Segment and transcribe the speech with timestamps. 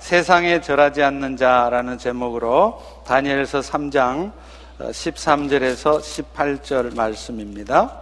[0.00, 4.32] 세상에 절하지 않는 자라는 제목으로 다니엘서 3장
[4.78, 8.00] 13절에서 18절 말씀입니다.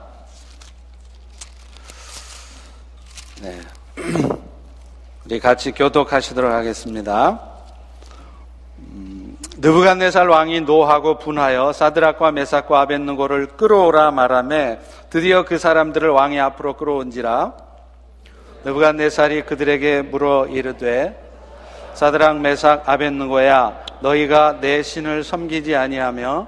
[3.43, 3.59] 네.
[5.27, 7.41] 우리 같이 교독하시도록 하겠습니다.
[8.79, 14.77] 음, 느부갓네살 왕이 노하고 분하여 사드락과 메삭과 아벤누고를 끌어오라 말하며
[15.11, 17.55] 드디어 그 사람들을 왕의 앞으로 끌어온지라
[18.63, 21.30] 느부갓네살이 그들에게 물어 이르되
[21.95, 26.47] 사드랑 메삭 아벤누고야 너희가 내 신을 섬기지 아니하며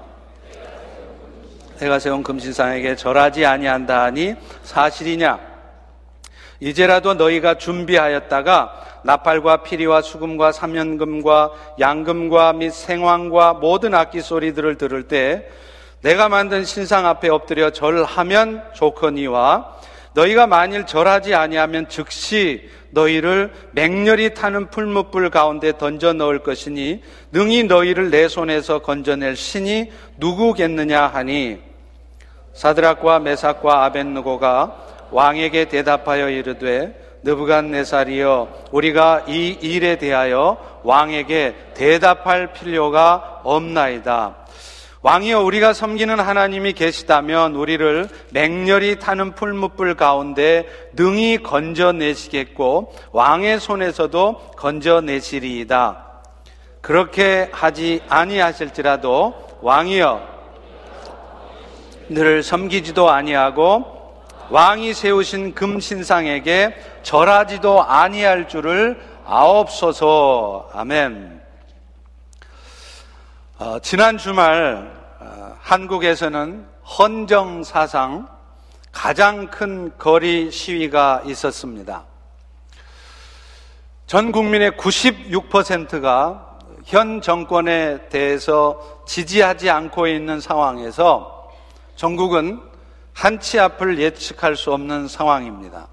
[1.79, 5.39] 내가 세운 금신상에게 절하지 아니한다 하니 사실이냐?
[6.59, 15.49] 이제라도 너희가 준비하였다가 나팔과 피리와 수금과 삼연금과 양금과 및 생황과 모든 악기 소리들을 들을 때
[16.01, 19.77] 내가 만든 신상 앞에 엎드려 절하면 좋거니와
[20.13, 27.01] 너희가 만일 절하지 아니하면 즉시 너희를 맹렬히 타는 풀무불 가운데 던져 넣을 것이니
[27.31, 31.59] 능히 너희를 내 손에서 건져낼 신이 누구겠느냐 하니
[32.53, 44.42] 사드락과 메삭과 아벤누고가 왕에게 대답하여 이르되 느부갓네살이여 우리가 이 일에 대하여 왕에게 대답할 필요가 없나이다.
[45.03, 56.05] 왕이여 우리가 섬기는 하나님이 계시다면 우리를 맹렬히 타는 풀무불 가운데 능히 건져내시겠고 왕의 손에서도 건져내시리이다.
[56.79, 60.33] 그렇게 하지 아니하실지라도 왕이여
[62.07, 70.69] 늘 섬기지도 아니하고 왕이 세우신 금신상에게 절하지도 아니할 줄을 아옵소서.
[70.73, 71.42] 아멘.
[73.59, 76.65] 어, 지난 주말 어, 한국에서는
[76.97, 78.27] 헌정 사상
[78.91, 82.03] 가장 큰 거리 시위가 있었습니다.
[84.07, 91.51] 전 국민의 96%가 현 정권에 대해서 지지하지 않고 있는 상황에서
[91.95, 92.59] 전국은
[93.13, 95.87] 한치 앞을 예측할 수 없는 상황입니다.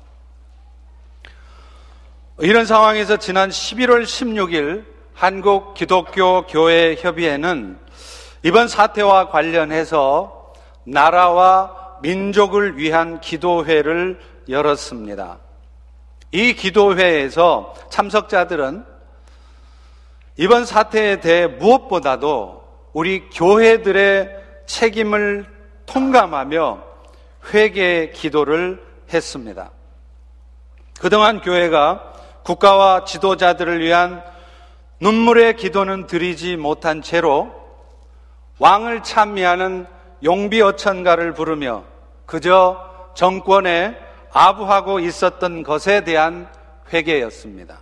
[2.38, 4.89] 이런 상황에서 지난 11월 16일
[5.20, 7.78] 한국 기독교 교회 협의회는
[8.42, 10.54] 이번 사태와 관련해서
[10.84, 15.36] 나라와 민족을 위한 기도회를 열었습니다.
[16.32, 18.82] 이 기도회에서 참석자들은
[20.38, 22.64] 이번 사태에 대해 무엇보다도
[22.94, 24.30] 우리 교회들의
[24.64, 25.44] 책임을
[25.84, 26.82] 통감하며
[27.52, 28.82] 회개 기도를
[29.12, 29.70] 했습니다.
[30.98, 32.10] 그동안 교회가
[32.42, 34.30] 국가와 지도자들을 위한
[35.00, 37.58] 눈물의 기도는 드리지 못한 채로
[38.58, 39.86] 왕을 찬미하는
[40.22, 41.84] 용비어천가를 부르며
[42.26, 43.96] 그저 정권에
[44.30, 46.48] 아부하고 있었던 것에 대한
[46.92, 47.80] 회개였습니다.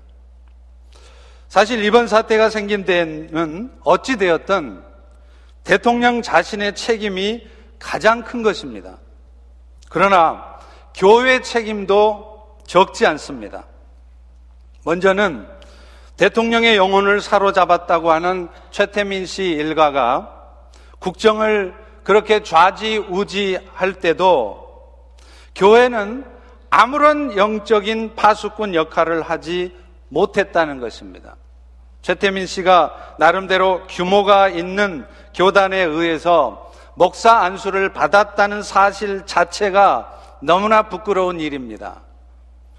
[1.49, 4.83] 사실 이번 사태가 생긴 데는 어찌되었든
[5.65, 7.47] 대통령 자신의 책임이
[7.78, 8.99] 가장 큰 것입니다.
[9.89, 10.57] 그러나
[10.95, 13.67] 교회 책임도 적지 않습니다.
[14.84, 15.58] 먼저는
[16.19, 20.34] 대통령의 영혼을 사로잡았다고 하는 최태민 씨 일가가
[20.99, 24.67] 국정을 그렇게 좌지우지할 때도
[25.55, 26.25] 교회는
[26.71, 29.75] 아무런 영적인 파수꾼 역할을 하지
[30.09, 31.37] 못했다는 것입니다.
[32.03, 42.01] 최태민 씨가 나름대로 규모가 있는 교단에 의해서 목사 안수를 받았다는 사실 자체가 너무나 부끄러운 일입니다.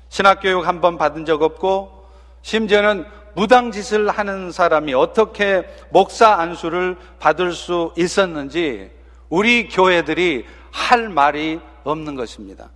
[0.09, 1.99] 신학교육 한 번 받은 적 없고
[2.41, 3.05] 심지어는
[3.35, 8.91] 무당짓을 하는 사람이 어떻게 목사 안수를 받을 수 있었는지
[9.29, 12.69] 우리 교회들이 할 말이 없는 것입니다.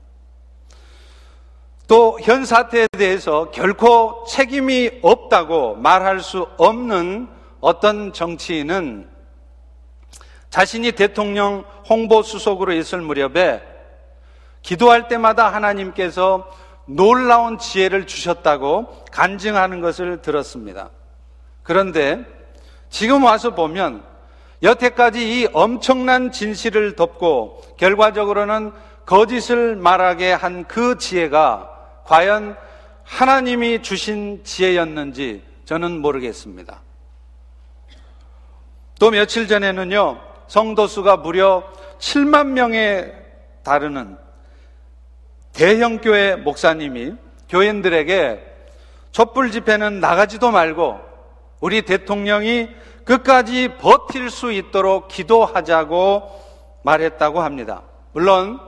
[1.87, 7.27] 또 현 사태에 대해서 결코 책임이 없다고 말할 수 없는
[7.59, 9.09] 어떤 정치인은
[10.49, 13.61] 자신이 대통령 홍보수석으로 있을 무렵에
[14.61, 16.49] 기도할 때마다 하나님께서
[16.85, 20.89] 놀라운 지혜를 주셨다고 간증하는 것을 들었습니다.
[21.63, 22.25] 그런데
[22.89, 24.03] 지금 와서 보면
[24.61, 28.71] 여태까지 이 엄청난 진실을 덮고 결과적으로는
[29.05, 31.69] 거짓을 말하게 한 그 지혜가
[32.05, 32.55] 과연
[33.03, 36.81] 하나님이 주신 지혜였는지 저는 모르겠습니다.
[38.99, 41.63] 또 며칠 전에는요, 성도수가 무려
[41.99, 43.11] 7만 명에
[43.63, 44.17] 다르는
[45.53, 47.13] 대형교회 목사님이
[47.47, 48.43] 교인들에게
[49.11, 50.99] 촛불 집회는 나가지도 말고
[51.61, 52.69] 우리 대통령이
[53.05, 56.41] 끝까지 버틸 수 있도록 기도하자고
[56.83, 57.83] 말했다고 합니다.
[58.11, 58.59] 물론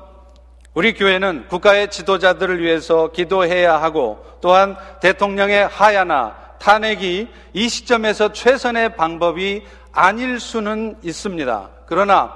[0.73, 9.63] 우리 교회는 국가의 지도자들을 위해서 기도해야 하고 또한 대통령의 하야나 탄핵이 이 시점에서 최선의 방법이
[9.91, 11.69] 아닐 수는 있습니다.
[11.87, 12.33] 그러나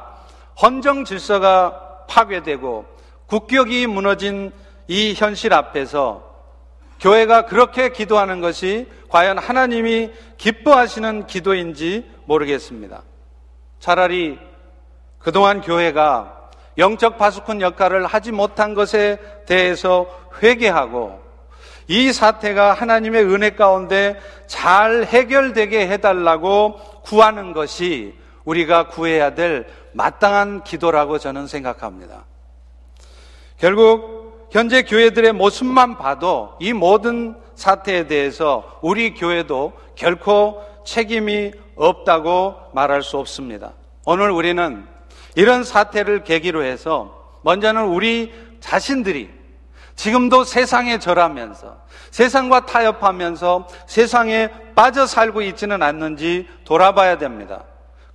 [0.62, 2.99] 헌정 질서가 파괴되고
[3.30, 4.52] 국격이 무너진
[4.88, 6.28] 이 현실 앞에서
[7.00, 13.04] 교회가 그렇게 기도하는 것이 과연 하나님이 기뻐하시는 기도인지 모르겠습니다.
[13.80, 14.38] 차라리
[15.20, 20.08] 그동안 교회가 영적 파수꾼 역할을 하지 못한 것에 대해서
[20.42, 21.22] 회개하고
[21.88, 31.20] 이 사태가 하나님의 은혜 가운데 잘 해결되게 해달라고 구하는 것이 우리가 구해야 될 마땅한 기도라고
[31.20, 32.26] 저는 생각합니다.
[33.60, 43.04] 결국 현재 교회들의 모습만 봐도 이 모든 사태에 대해서 우리 교회도 결코 책임이 없다고 말할
[43.04, 43.74] 수 없습니다.
[44.06, 44.88] 오늘 우리는
[45.36, 49.30] 이런 사태를 계기로 해서 먼저는 우리 자신들이
[49.96, 51.78] 지금도 세상에 절하면서
[52.12, 57.66] 세상과 타협하면서 세상에 빠져 살고 있지는 않는지 돌아봐야 됩니다.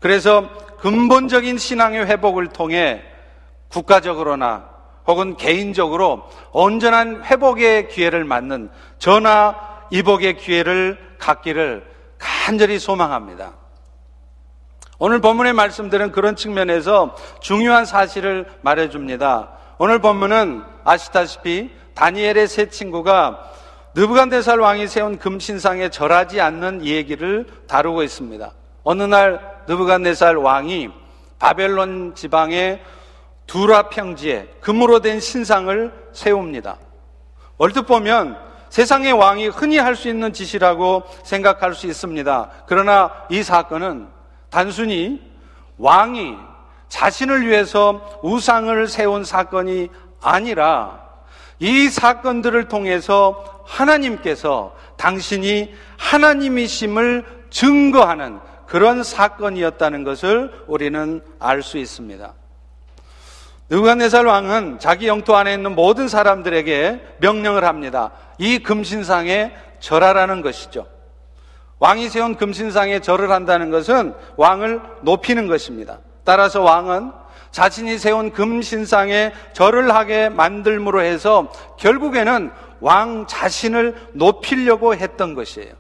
[0.01, 0.49] 그래서
[0.79, 3.03] 근본적인 신앙의 회복을 통해
[3.69, 4.74] 국가적으로나
[5.07, 9.55] 혹은 개인적으로 온전한 회복의 기회를 맞는 전화
[9.91, 11.85] 이복의 기회를 갖기를
[12.19, 13.53] 간절히 소망합니다.
[14.99, 19.51] 오늘 본문의 말씀들은 그런 측면에서 중요한 사실을 말해줍니다.
[19.79, 23.51] 오늘 본문은 아시다시피 다니엘의 세 친구가
[23.95, 28.51] 느부간데살 왕이 세운 금신상에 절하지 않는 이 얘기를 다루고 있습니다.
[28.83, 30.91] 어느 날 느부간데살 왕이
[31.39, 32.83] 바벨론 지방의
[33.47, 36.79] 두라 평지에 금으로 된 신상을 세웁니다.
[37.59, 38.39] 얼핏 보면
[38.71, 42.51] 세상의 왕이 흔히 할 수 있는 짓이라고 생각할 수 있습니다.
[42.67, 44.09] 그러나 이 사건은
[44.51, 45.21] 단순히
[45.79, 46.37] 왕이
[46.89, 49.89] 자신을 위해서 우상을 세운 사건이
[50.21, 51.05] 아니라
[51.61, 62.35] 이 사건들을 통해서 하나님께서 당신이 하나님이심을 증거하는 그런 사건이었다는 것을 우리는 알 수 있습니다.
[63.71, 68.11] 느부갓네살 왕은 자기 영토 안에 있는 모든 사람들에게 명령을 합니다.
[68.39, 70.87] 이 금신상에 절하라는 것이죠.
[71.79, 75.99] 왕이 세운 금신상에 절을 한다는 것은 왕을 높이는 것입니다.
[76.25, 77.13] 따라서 왕은
[77.51, 82.51] 자신이 세운 금신상에 절을 하게 만들므로 해서 결국에는
[82.81, 85.73] 왕 자신을 높이려고 했던 것이에요.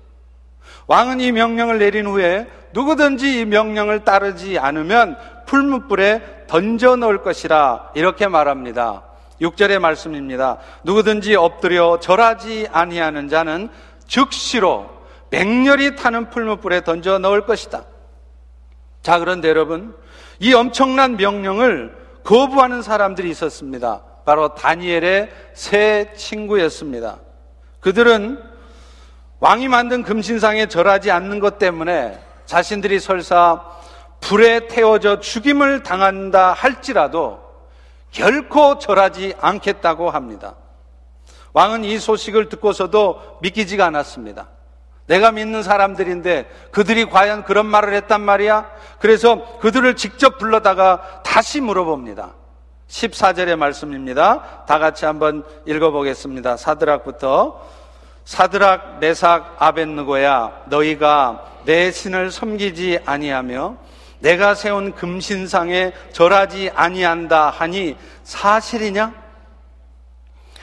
[0.87, 5.17] 왕은 이 명령을 내린 후에 누구든지 이 명령을 따르지 않으면
[5.47, 9.05] 풀무불에 던져 넣을 것이라 이렇게 말합니다.
[9.41, 10.59] 6절의 말씀입니다.
[10.85, 13.69] 누구든지 엎드려 절하지 아니하는 자는
[14.07, 14.91] 즉시로
[15.31, 17.85] 맹렬히 타는 풀무불에 던져 넣을 것이다.
[19.03, 19.97] 자, 그런데 여러분,
[20.39, 24.03] 이 엄청난 명령을 거부하는 사람들이 있었습니다.
[24.25, 27.19] 바로 다니엘의 세 친구였습니다.
[27.81, 28.43] 그들은
[29.41, 33.63] 왕이 만든 금신상에 절하지 않는 것 때문에 자신들이 설사
[34.25, 37.41] 불에 태워져 죽임을 당한다 할지라도
[38.11, 40.55] 결코 절하지 않겠다고 합니다.
[41.53, 44.49] 왕은 이 소식을 듣고서도 믿기지가 않았습니다.
[45.07, 48.71] 내가 믿는 사람들인데 그들이 과연 그런 말을 했단 말이야?
[48.99, 52.33] 그래서 그들을 직접 불러다가 다시 물어봅니다.
[52.89, 54.65] 14절의 말씀입니다.
[54.67, 56.57] 다 같이 한번 읽어보겠습니다.
[56.57, 57.61] 사드락부터
[58.25, 63.77] 사드락, 메삭, 아벤느고야 너희가 내 신을 섬기지 아니하며
[64.25, 69.13] 내가 세운 금신상에 절하지 아니한다 하니 사실이냐?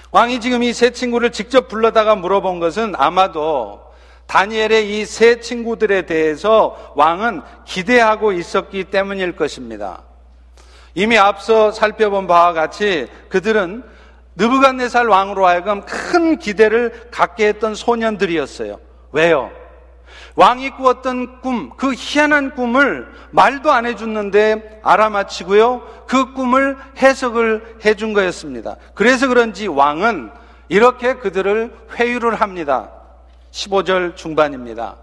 [0.10, 3.80] 왕이 지금 이 세 친구를 직접 불러다가 물어본 것은 아마도
[4.26, 10.02] 다니엘의 이 세 친구들에 대해서 왕은 기대하고 있었기 때문일 것입니다.
[10.96, 13.84] 이미 앞서 살펴본 바와 같이 그들은
[14.38, 18.80] 느부갓네살 왕으로 하여금 큰 기대를 갖게 했던 소년들이었어요.
[19.12, 19.52] 왜요?
[20.36, 26.06] 왕이 꾸었던 꿈, 그 희한한 꿈을 말도 안 해줬는데 알아맞히고요.
[26.08, 28.78] 그 꿈을 해석을 해준 거였습니다.
[28.94, 30.32] 그래서 그런지 왕은
[30.70, 32.92] 이렇게 그들을 회유를 합니다.
[33.52, 34.98] 15절 중반입니다.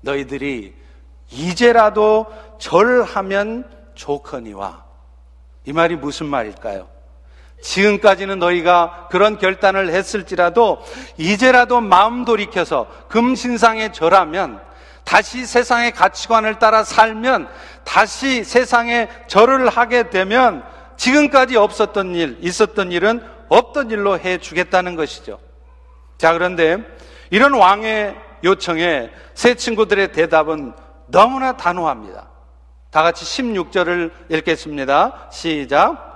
[0.00, 0.74] 너희들이
[1.30, 2.26] 이제라도
[2.58, 4.84] 절하면 좋거니와.
[5.64, 6.97] 이 말이 무슨 말일까요?
[7.60, 10.82] 지금까지는 너희가 그런 결단을 했을지라도
[11.16, 14.60] 이제라도 마음 돌이켜서 금신상에 절하면
[15.04, 17.48] 다시 세상의 가치관을 따라 살면
[17.84, 20.62] 다시 세상에 절을 하게 되면
[20.96, 25.38] 지금까지 없었던 일, 있었던 일은 없던 일로 해 주겠다는 것이죠.
[26.18, 26.78] 자, 그런데
[27.30, 30.74] 이런 왕의 요청에 새 친구들의 대답은
[31.06, 32.28] 너무나 단호합니다.
[32.90, 35.28] 다 같이 16절을 읽겠습니다.
[35.30, 36.07] 시작.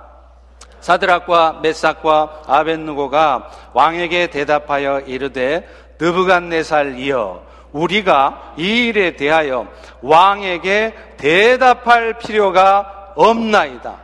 [0.83, 5.65] 사드락과 메삭과 아벤누고가 왕에게 대답하여 이르되
[5.97, 9.67] 느부갓네살이여 우리가 이 일에 대하여
[10.01, 13.95] 왕에게 대답할 필요가 없나이다.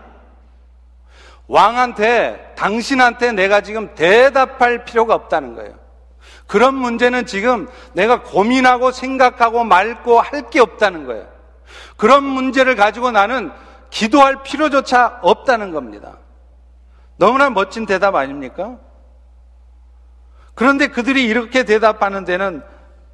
[1.47, 5.73] 왕한테, 당신한테 내가 지금 대답할 필요가 없다는 거예요.
[6.47, 11.27] 그런 문제는 지금 내가 고민하고 생각하고 말고 할 게 없다는 거예요.
[11.97, 13.51] 그런 문제를 가지고 나는
[13.89, 16.13] 기도할 필요조차 없다는 겁니다.
[17.19, 18.77] 너무나 멋진 대답 아닙니까?
[20.55, 22.63] 그런데 그들이 이렇게 대답하는 데는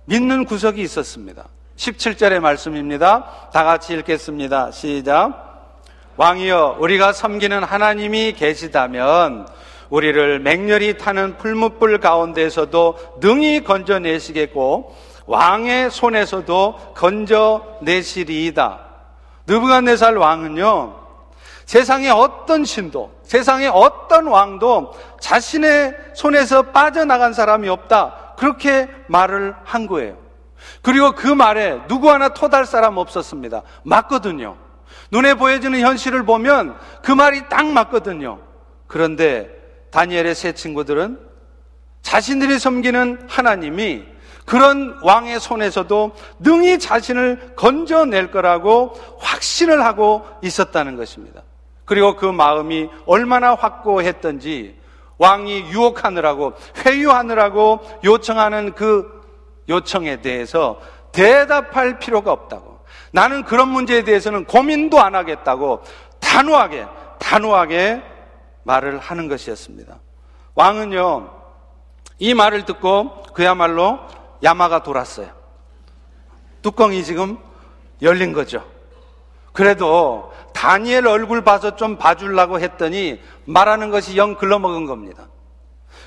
[0.05, 1.47] 믿는 구석이 있었습니다.
[1.75, 3.50] 17절의 말씀입니다.
[3.51, 4.69] 다 같이 읽겠습니다.
[4.69, 5.74] 시작.
[6.17, 9.47] 왕이여, 우리가 섬기는 하나님이 계시다면
[9.89, 14.95] 우리를 맹렬히 타는 풀무불 가운데서도 능히 건져내시겠고
[15.25, 18.79] 왕의 손에서도 건져내시리이다.
[19.47, 20.95] 느부갓네살 왕은요.
[21.65, 28.36] 세상의 어떤 신도, 세상의 어떤 왕도 자신의 손에서 빠져나간 사람이 없다.
[28.38, 30.17] 그렇게 말을 한 거예요.
[30.82, 33.63] 그리고 그 말에 누구 하나 토달 사람 없었습니다.
[33.84, 34.58] 맞거든요.
[35.12, 38.39] 눈에 보여지는 현실을 보면 그 말이 딱 맞거든요.
[38.88, 39.50] 그런데
[39.91, 41.20] 다니엘의 세 친구들은
[42.01, 44.05] 자신들이 섬기는 하나님이
[44.46, 51.41] 그런 왕의 손에서도 능히 자신을 건져낼 거라고 확신을 하고 있었다는 것입니다.
[51.86, 54.80] 그리고 그 마음이 얼마나 확고했던지
[55.18, 56.54] 왕이 유혹하느라고
[56.86, 59.24] 회유하느라고 요청하는 그
[59.70, 60.80] 요청에 대해서
[61.12, 62.80] 대답할 필요가 없다고.
[63.12, 65.84] 나는 그런 문제에 대해서는 고민도 안 하겠다고
[66.20, 66.86] 단호하게,
[67.20, 68.04] 단호하게
[68.63, 70.00] 말을 하는 것이었습니다.
[70.56, 71.30] 왕은요,
[72.20, 74.00] 이 말을 듣고 그야말로
[74.44, 75.30] 야마가 돌았어요.
[76.62, 77.38] 뚜껑이 지금
[78.01, 78.65] 열린 거죠.
[79.55, 85.27] 그래도 다니엘 얼굴 봐서 좀 봐주려고 했더니 말하는 것이 영 글러먹은 겁니다.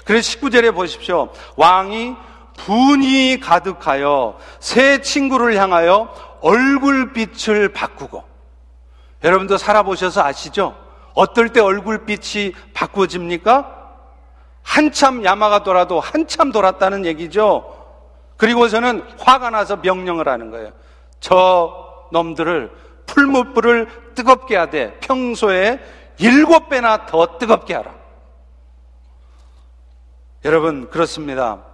[0.04, 1.30] 그래서 19절에 보십시오.
[1.56, 2.14] 왕이
[2.58, 8.22] 분이 가득하여 새 친구를 향하여 얼굴빛을 바꾸고
[9.24, 10.76] 여러분도 살아보셔서 아시죠?
[11.14, 13.76] 어떨 때 얼굴빛이 바꾸어집니까?
[14.62, 17.74] 한참 야마가 돌아도 한참 돌았다는 얘기죠.
[18.36, 20.72] 그리고서는 화가 나서 명령을 하는 거예요.
[21.20, 25.80] 저 놈들을 풀무불을 뜨겁게 하되 평소에
[26.18, 27.94] 일곱 배나 더 뜨겁게 하라.
[30.44, 31.64] 여러분, 그렇습니다.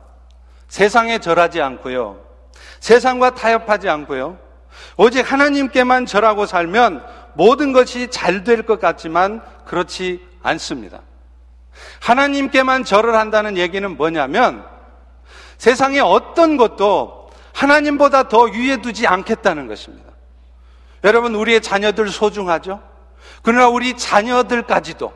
[0.68, 2.18] 세상에 절하지 않고요.
[2.80, 4.38] 세상과 타협하지 않고요.
[4.96, 11.00] 오직 하나님께만 절하고 살면 모든 것이 잘 될 것 같지만 그렇지 않습니다.
[12.00, 14.64] 하나님께만 절을 한다는 얘기는 뭐냐면
[15.58, 20.13] 세상의 어떤 것도 하나님보다 더 위에 두지 않겠다는 것입니다.
[21.04, 22.82] 여러분, 우리의 자녀들 소중하죠?
[23.42, 25.12] 그러나 우리 자녀들까지도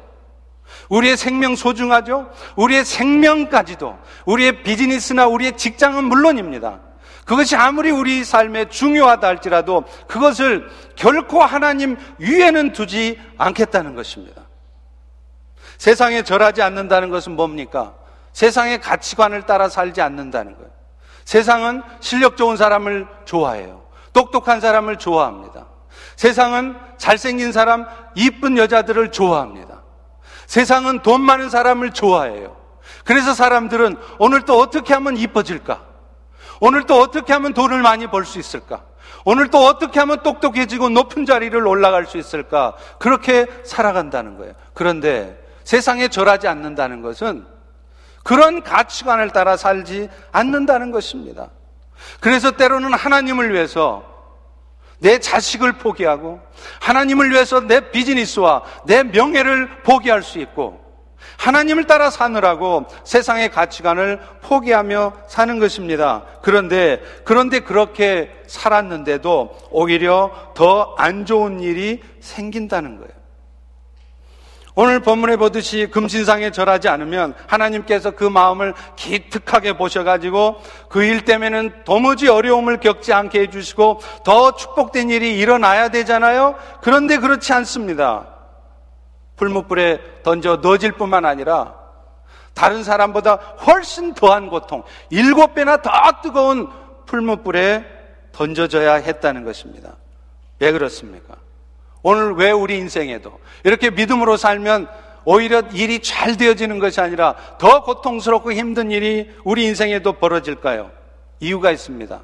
[0.89, 2.31] 우리의 생명 소중하죠?
[2.57, 6.81] 우리의 생명까지도 우리의 비즈니스나 우리의 직장은 물론입니다.
[7.25, 14.43] 그것이 아무리 우리 삶에 중요하다 할지라도 그것을 결코 하나님 위에는 두지 않겠다는 것입니다.
[15.77, 17.95] 세상에 절하지 않는다는 것은 뭡니까?
[18.33, 20.71] 세상의 가치관을 따라 살지 않는다는 거예요.
[21.25, 23.85] 세상은 실력 좋은 사람을 좋아해요.
[24.13, 25.68] 똑똑한 사람을 좋아합니다.
[26.19, 29.85] 세상은 잘생긴 사람, 이쁜 여자들을 좋아합니다.
[30.49, 32.57] 세상은 돈 많은 사람을 좋아해요.
[33.05, 35.81] 그래서 사람들은 오늘 또 어떻게 하면 이뻐질까?
[36.61, 38.83] 오늘 또 어떻게 하면 돈을 많이 벌 수 있을까?
[39.25, 42.75] 오늘 또 어떻게 하면 똑똑해지고 높은 자리를 올라갈 수 있을까?
[42.99, 44.55] 그렇게 살아간다는 거예요.
[44.75, 47.47] 그런데 세상에 절하지 않는다는 것은
[48.25, 51.51] 그런 가치관을 따라 살지 않는다는 것입니다.
[52.19, 54.18] 그래서 때로는 하나님을 위해서
[54.99, 56.41] 내 자식을 포기하고
[56.81, 60.87] 하나님을 위해서 내 비즈니스와 내 명예를 포기할 수 있고
[61.37, 66.25] 하나님을 따라 사느라고 세상의 가치관을 포기하며 사는 것입니다.
[66.43, 73.18] 그런데 그런데 그렇게 살았는데도 오히려 더 안 좋은 일이 생긴다는 거예요.
[74.81, 82.29] 오늘 본문에 보듯이 금신상에 절하지 않으면 하나님께서 그 마음을 기특하게 보셔가지고 그 일 때문에는 도무지
[82.29, 86.55] 어려움을 겪지 않게 해주시고 더 축복된 일이 일어나야 되잖아요?
[86.81, 88.29] 그런데 그렇지 않습니다.
[89.35, 91.75] 불무불에 던져 넣어질 뿐만 아니라
[92.55, 93.35] 다른 사람보다
[93.67, 95.91] 훨씬 더한 고통, 일곱 배나 더
[96.23, 96.69] 뜨거운
[97.07, 97.85] 풀무불에
[98.31, 99.97] 던져져야 했다는 것입니다.
[100.61, 101.35] 왜 그렇습니까?
[102.03, 104.89] 오늘 왜 우리 인생에도 이렇게 믿음으로 살면
[105.25, 110.91] 오히려 일이 잘 되어지는 것이 아니라 더 고통스럽고 힘든 일이 우리 인생에도 벌어질까요?
[111.41, 112.23] 이유가 있습니다.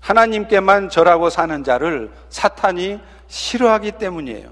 [0.00, 4.50] 하나님께만 절하고 사는 자를 사탄이 싫어하기 때문이에요.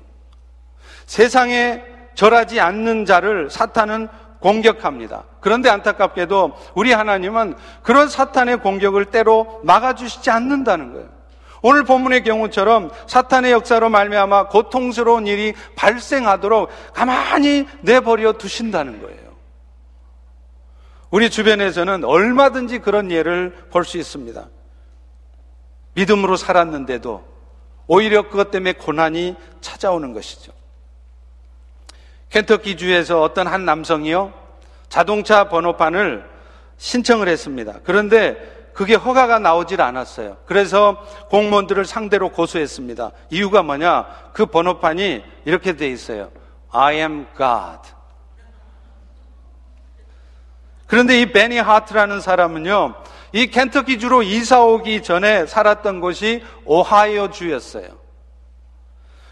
[1.07, 1.83] 세상에
[2.15, 4.09] 절하지 않는 자를 사탄은
[4.41, 5.25] 공격합니다.
[5.41, 11.09] 그런데 안타깝게도 우리 하나님은 그런 사탄의 공격을 때로 막아주시지 않는다는 거예요.
[11.67, 19.35] 오늘 본문의 경우처럼 사탄의 역사로 말미암아 고통스러운 일이 발생하도록 가만히 내버려 두신다는 거예요.
[21.11, 24.47] 우리 주변에서는 얼마든지 그런 예를 볼 수 있습니다.
[25.95, 27.25] 믿음으로 살았는데도
[27.87, 30.53] 오히려 그것 때문에 고난이 찾아오는 것이죠.
[32.29, 34.35] 켄터키 주에서 어떤 한 남성이요
[34.91, 36.29] 자동차 번호판을
[36.77, 37.81] 신청을 했습니다.
[37.85, 40.37] 그런데 그게 허가가 나오질 않았어요.
[40.47, 40.97] 그래서
[41.31, 43.13] 공무원들을 상대로 고소했습니다.
[43.31, 44.07] 이유가 뭐냐?
[44.33, 46.31] 그 번호판이 이렇게 돼 있어요.
[46.71, 47.95] I am God.
[50.87, 52.95] 그런데 이 베니 하트라는 사람은요,
[53.33, 57.87] 이 켄터키 주로 이사 오기 전에 살았던 곳이 오하이오 주였어요.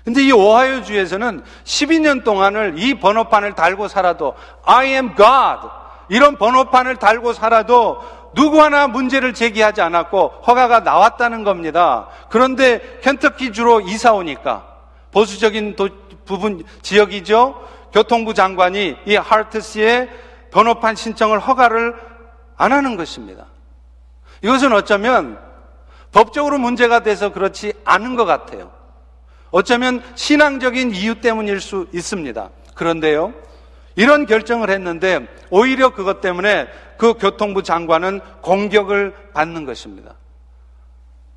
[0.04, 4.34] 근데 이 오하이오 주에서는 12년 동안을 이 번호판을 달고 살아도
[4.64, 5.68] I am God
[6.08, 8.02] 이런 번호판을 달고 살아도
[8.34, 12.08] 누구 하나 문제를 제기하지 않았고 허가가 나왔다는 겁니다.
[12.28, 14.66] 그런데 켄터키 주로 이사 오니까
[15.10, 15.88] 보수적인 도,
[16.24, 17.68] 부분 지역이죠.
[17.92, 20.08] 교통부 장관이 이 하트 씨의
[20.50, 21.94] 번호판 신청을 허가를
[22.56, 23.46] 안 하는 것입니다.
[24.42, 25.38] 이것은 어쩌면
[26.10, 28.70] 법적으로 문제가 돼서 그렇지 않은 것 같아요.
[29.50, 32.50] 어쩌면 신앙적인 이유 때문일 수 있습니다.
[32.74, 33.34] 그런데요,
[33.94, 40.14] 이런 결정을 했는데 오히려 그것 때문에 그 교통부 장관은 공격을 받는 것입니다.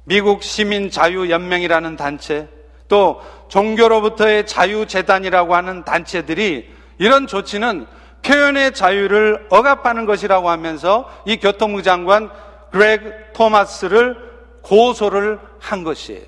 [0.04, 2.48] 미국 시민 자유 연맹이라는 단체,
[2.88, 6.70] 또 종교로부터의 자유 재단이라고 하는 단체들이
[7.00, 7.88] 이런 조치는
[8.22, 12.30] 표현의 자유를 억압하는 것이라고 하면서 이 교통부 장관
[12.72, 14.18] 그렉 토마스를
[14.62, 16.26] 고소를 한 것이에요.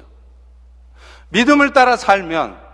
[1.29, 2.66] 믿음을 따라 살면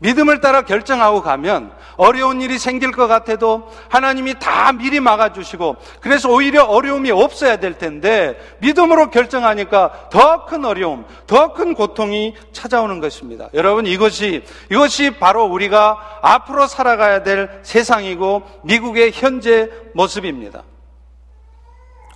[0.00, 6.64] 믿음을 따라 결정하고 가면 어려운 일이 생길 것 같아도 하나님이 다 미리 막아주시고 그래서 오히려
[6.64, 13.48] 어려움이 없어야 될 텐데 믿음으로 결정하니까 더 큰 어려움, 더 큰 고통이 찾아오는 것입니다.
[13.54, 20.62] 여러분 이것이 이것이 바로 우리가 앞으로 살아가야 될 세상이고 미국의 현재 모습입니다.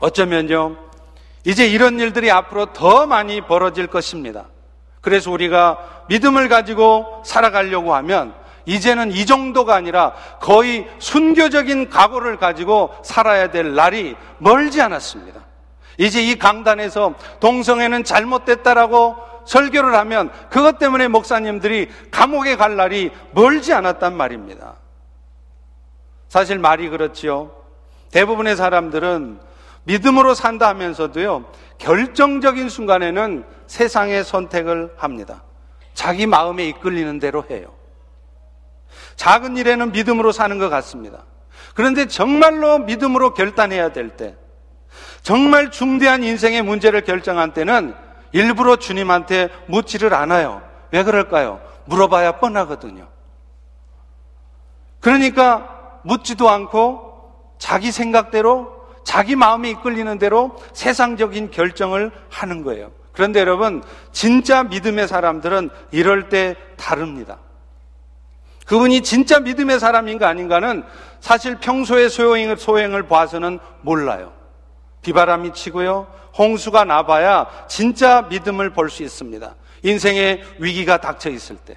[0.01, 0.77] 어쩌면요
[1.45, 4.47] 이제 이런 일들이 앞으로 더 많이 벌어질 것입니다.
[5.01, 8.35] 그래서 우리가 믿음을 가지고 살아가려고 하면
[8.67, 15.41] 이제는 이 정도가 아니라 거의 순교적인 각오를 가지고 살아야 될 날이 멀지 않았습니다.
[15.99, 24.17] 이제 이 강단에서 동성애는 잘못됐다라고 설교를 하면 그것 때문에 목사님들이 감옥에 갈 날이 멀지 않았단
[24.17, 24.77] 말입니다.
[26.29, 27.53] 사실 말이 그렇지요.
[28.11, 29.39] 대부분의 사람들은
[29.85, 31.45] 믿음으로 산다 하면서도요,
[31.79, 35.43] 결정적인 순간에는 세상의 선택을 합니다.
[35.95, 37.73] 자기 마음에 이끌리는 대로 해요.
[39.17, 41.25] 작은 일에는 믿음으로 사는 것 같습니다.
[41.75, 44.37] 그런데 정말로 믿음으로 결단해야 될 때,
[45.23, 47.95] 정말 중대한 인생의 문제를 결정한 때는
[48.33, 50.63] 일부러 주님한테 묻지를 않아요.
[50.91, 51.61] 왜 그럴까요?
[51.87, 53.09] 물어봐야 뻔하거든요.
[55.01, 62.91] 그러니까 묻지도 않고 자기 생각대로 자기 마음이 이끌리는 대로 세상적인 결정을 하는 거예요.
[63.15, 67.39] 그런데 여러분, 진짜 믿음의 사람들은 이럴 때 다릅니다.
[68.67, 70.83] 그분이 진짜 믿음의 사람인가 아닌가는
[71.21, 74.33] 사실 평소의 소행을, 소행을 봐서는 몰라요.
[75.03, 76.07] 비바람이 치고요.
[76.37, 79.55] 홍수가 나봐야 진짜 믿음을 볼 수 있습니다.
[79.83, 81.77] 인생의 위기가 닥쳐 있을 때.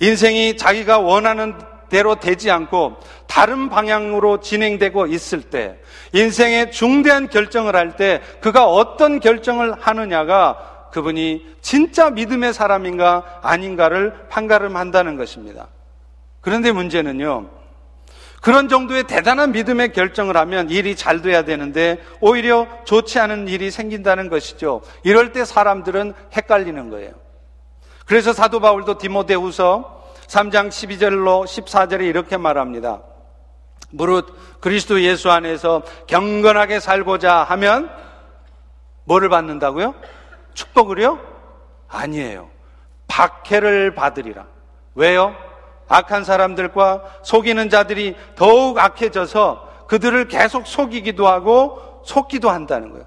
[0.00, 1.54] 인생이 자기가 원하는
[1.92, 5.78] 대로 되지 않고 다른 방향으로 진행되고 있을 때,
[6.14, 15.18] 인생의 중대한 결정을 할 때 그가 어떤 결정을 하느냐가 그분이 진짜 믿음의 사람인가 아닌가를 판가름한다는
[15.18, 15.68] 것입니다.
[16.40, 17.50] 그런데 문제는요,
[18.40, 24.30] 그런 정도의 대단한 믿음의 결정을 하면 일이 잘 돼야 되는데 오히려 좋지 않은 일이 생긴다는
[24.30, 24.80] 것이죠.
[25.04, 27.12] 이럴 때 사람들은 헷갈리는 거예요.
[28.06, 30.01] 그래서 사도 바울도 디모데후서
[30.32, 33.02] 3장 12절로 14절에 이렇게 말합니다.
[33.90, 37.90] 무릇 그리스도 예수 안에서 경건하게 살고자 하면
[39.04, 39.94] 뭐를 받는다고요?
[40.54, 41.18] 축복을요?
[41.86, 42.48] 아니에요.
[43.08, 44.46] 박해를 받으리라.
[44.94, 45.36] 왜요?
[45.88, 53.04] 악한 사람들과 속이는 자들이 더욱 악해져서 그들을 계속 속이기도 하고 속기도 한다는 거예요.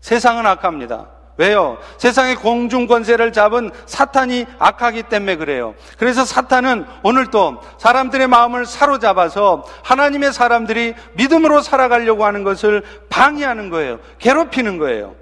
[0.00, 1.08] 세상은 악합니다.
[1.38, 1.78] 왜요?
[1.96, 5.74] 세상의 공중 권세를 잡은 사탄이 악하기 때문에 그래요.
[5.98, 13.98] 그래서 사탄은 오늘도 사람들의 마음을 사로잡아서 하나님의 사람들이 믿음으로 살아가려고 하는 것을 방해하는 거예요.
[14.18, 15.14] 괴롭히는 거예요.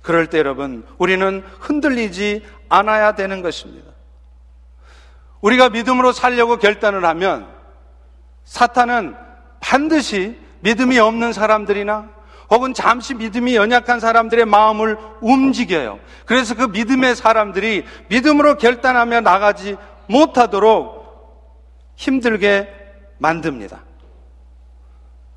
[0.00, 3.90] 그럴 때 여러분, 우리는 흔들리지 않아야 되는 것입니다.
[5.40, 7.48] 우리가 믿음으로 살려고 결단을 하면
[8.44, 9.16] 사탄은
[9.60, 12.17] 반드시 믿음이 없는 사람들이나
[12.50, 15.98] 혹은 잠시 믿음이 연약한 사람들의 마음을 움직여요.
[16.24, 20.98] 그래서 그 믿음의 사람들이 믿음으로 결단하며 나가지 못하도록
[21.96, 22.72] 힘들게
[23.18, 23.80] 만듭니다.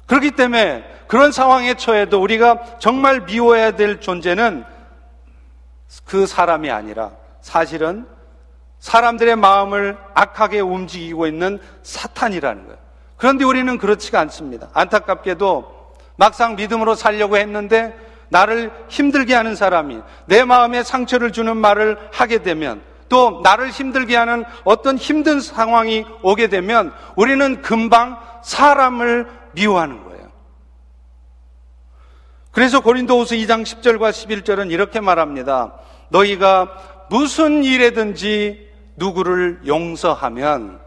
[0.05, 4.63] 그렇기 때문에 그런 상황에 처해도 우리가 정말 미워해야 될 존재는
[6.05, 8.05] 그 사람이 아니라 사실은
[8.79, 12.77] 사람들의 마음을 악하게 움직이고 있는 사탄이라는 거예요.
[13.17, 14.69] 그런데 우리는 그렇지가 않습니다.
[14.73, 15.80] 안타깝게도
[16.21, 17.97] 막상 믿음으로 살려고 했는데
[18.29, 24.45] 나를 힘들게 하는 사람이 내 마음에 상처를 주는 말을 하게 되면 또 나를 힘들게 하는
[24.63, 30.29] 어떤 힘든 상황이 오게 되면 우리는 금방 사람을 미워하는 거예요.
[32.51, 35.73] 그래서 고린도후서 2장 10절과 11절은 이렇게 말합니다.
[36.09, 40.81] 너희가 무슨 일에든지 누구를 용서하면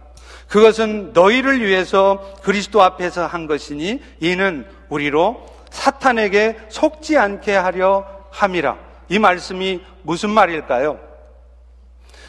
[0.49, 8.77] 그것은 너희를 위해서 그리스도 앞에서 한 것이니 이는 우리로 사탄에게 속지 않게 하려 함이라.
[9.09, 11.01] 이 말씀이 무슨 말일까요?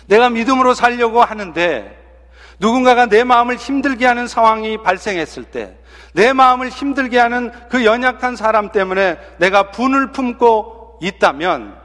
[0.07, 2.03] 내가 믿음으로 살려고 하는데
[2.59, 5.77] 누군가가 내 마음을 힘들게 하는 상황이 발생했을 때,
[6.13, 11.77] 내 마음을 힘들게 하는 그 연약한 사람 때문에 내가 분을 품고 있다면,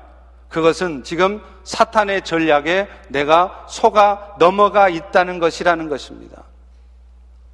[0.49, 6.45] 그것은 지금 사탄의 전략에 내가 속아 넘어가 있다는 것이라는 것입니다.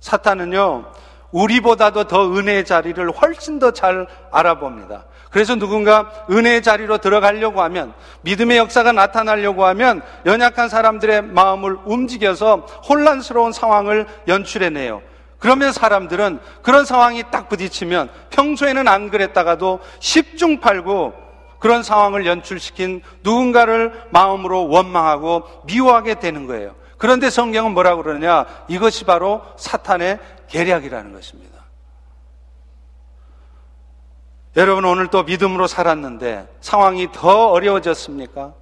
[0.00, 0.92] 사탄은요,
[1.32, 5.04] 우리보다도 더 은혜의 자리를 훨씬 더 잘 알아봅니다.
[5.30, 13.52] 그래서 누군가 은혜의 자리로 들어가려고 하면, 믿음의 역사가 나타나려고 하면, 연약한 사람들의 마음을 움직여서 혼란스러운
[13.52, 15.02] 상황을 연출해내요.
[15.38, 21.12] 그러면 사람들은 그런 상황이 딱 부딪히면 평소에는 안 그랬다가도 10중 8구
[21.58, 26.74] 그런 상황을 연출시킨 누군가를 마음으로 원망하고 미워하게 되는 거예요.
[26.98, 28.46] 그런데 성경은 뭐라고 그러냐?
[28.68, 31.56] 이것이 바로 사탄의 계략이라는 것입니다.
[34.56, 38.54] 여러분 오늘 또 믿음으로 살았는데 상황이 더 어려워졌습니까?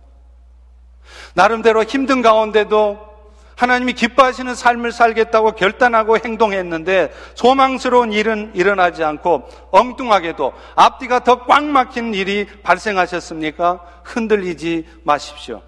[1.35, 3.15] 나름대로 힘든 가운데도
[3.57, 12.15] 하나님이 기뻐하시는 삶을 살겠다고 결단하고 행동했는데 소망스러운 일은 일어나지 않고 엉뚱하게도 앞뒤가 더 꽉 막힌
[12.15, 13.81] 일이 발생하셨습니까?
[14.03, 15.63] 흔들리지 마십시오.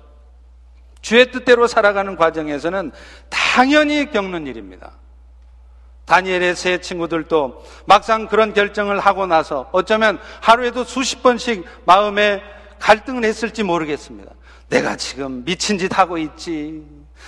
[1.06, 2.90] 주의 뜻대로 살아가는 과정에서는
[3.30, 4.90] 당연히 겪는 일입니다.
[6.04, 12.42] 다니엘의 세 친구들도 막상 그런 결정을 하고 나서 어쩌면 하루에도 수십 번씩 마음에
[12.80, 14.32] 갈등을 했을지 모르겠습니다.
[14.68, 16.84] 내가 지금 미친 짓 하고 있지.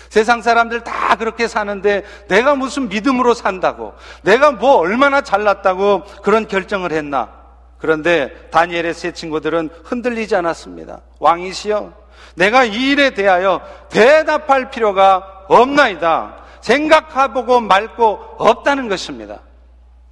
[0.08, 6.90] 세상 사람들 다 그렇게 사는데 내가 무슨 믿음으로 산다고 내가 뭐 얼마나 잘났다고 그런 결정을
[6.90, 7.32] 했나
[7.78, 12.07] 그런데 다니엘의 세 친구들은 흔들리지 않았습니다 왕이시여
[12.38, 19.40] 내가 이 일에 대하여 대답할 필요가 없나이다 생각해보고 말고 없다는 것입니다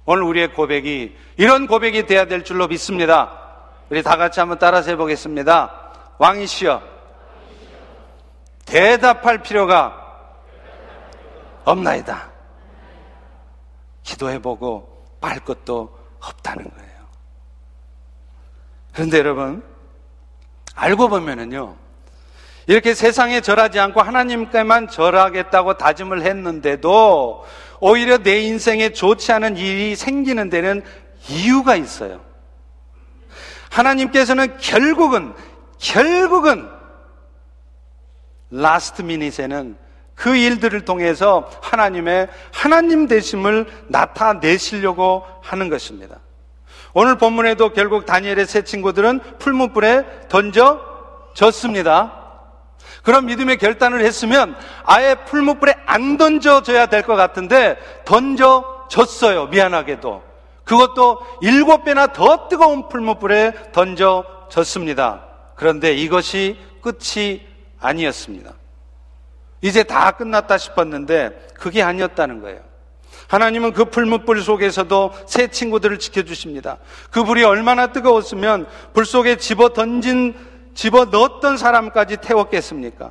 [0.05, 3.31] 오늘 우리의 고백이 이런 고백이 돼야 될 줄로 믿습니다
[3.89, 5.71] 우리 다 같이 한번 따라서 해보겠습니다
[6.17, 6.97] 왕이시여
[8.67, 10.07] 대답할 필요가
[11.63, 12.29] 없나이다.
[14.03, 17.07] 기도해보고 말 것도 없다는 거예요.
[18.93, 19.63] 그런데 여러분,
[20.75, 21.75] 알고 보면은요,
[22.67, 27.45] 이렇게 세상에 절하지 않고 하나님께만 절하겠다고 다짐을 했는데도
[27.79, 30.83] 오히려 내 인생에 좋지 않은 일이 생기는 데는
[31.29, 32.21] 이유가 있어요.
[33.69, 35.33] 하나님께서는 결국은,
[35.79, 36.67] 결국은
[38.51, 39.77] last minute에는
[40.13, 46.17] 그 일들을 통해서 하나님의 하나님 되심을 나타내시려고 하는 것입니다.
[46.93, 52.16] 오늘 본문에도 결국 다니엘의 세 친구들은 풀무불에 던져졌습니다.
[53.07, 59.45] 그런 믿음의 결단을 했으면 아예 풀무불에 안 던져져야 될 것 같은데 던져졌어요.
[59.45, 60.23] 미안하게도.
[60.65, 65.23] 그것도 일곱 배나 더 뜨거운 풀무불에 던져졌습니다.
[65.55, 67.47] 그런데 이것이 끝이
[67.79, 68.51] 아니었습니다.
[69.61, 72.59] 이제 다 끝났다 싶었는데 그게 아니었다는 거예요.
[73.29, 76.79] 하나님은 그 풀무불 속에서도 새 친구들을 지켜주십니다.
[77.09, 80.35] 그 불이 얼마나 뜨거웠으면 불 속에 집어 던진,
[80.77, 83.09] 집어 넣었던 사람까지 태웠겠습니까?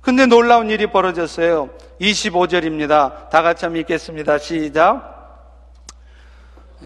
[0.00, 1.68] 근데 놀라운 일이 벌어졌어요.
[2.00, 3.28] 25절입니다.
[3.28, 4.38] 다 같이 한번 읽겠습니다.
[4.38, 5.12] 시작.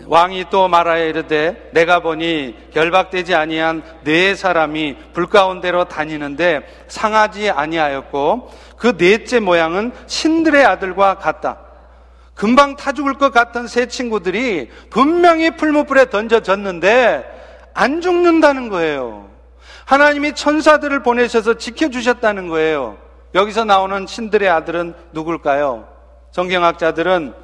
[0.06, 8.50] 왕이 또 말하여 이르되 내가 보니 결박되지 아니한 네 사람이 불 가운데로 다니는데 상하지 아니하였고
[8.76, 11.60] 그 넷째 모양은 신들의 아들과 같다.
[12.34, 19.35] 금방 타 죽을 것 같은 세 친구들이 분명히 풀무불에 던져졌는데 안 죽는다는 거예요.
[19.84, 22.98] 하나님이 천사들을 보내셔서 지켜주셨다는 거예요.
[23.34, 25.88] 여기서 나오는 신들의 아들은 누굴까요?
[26.32, 27.34] 성경학자들은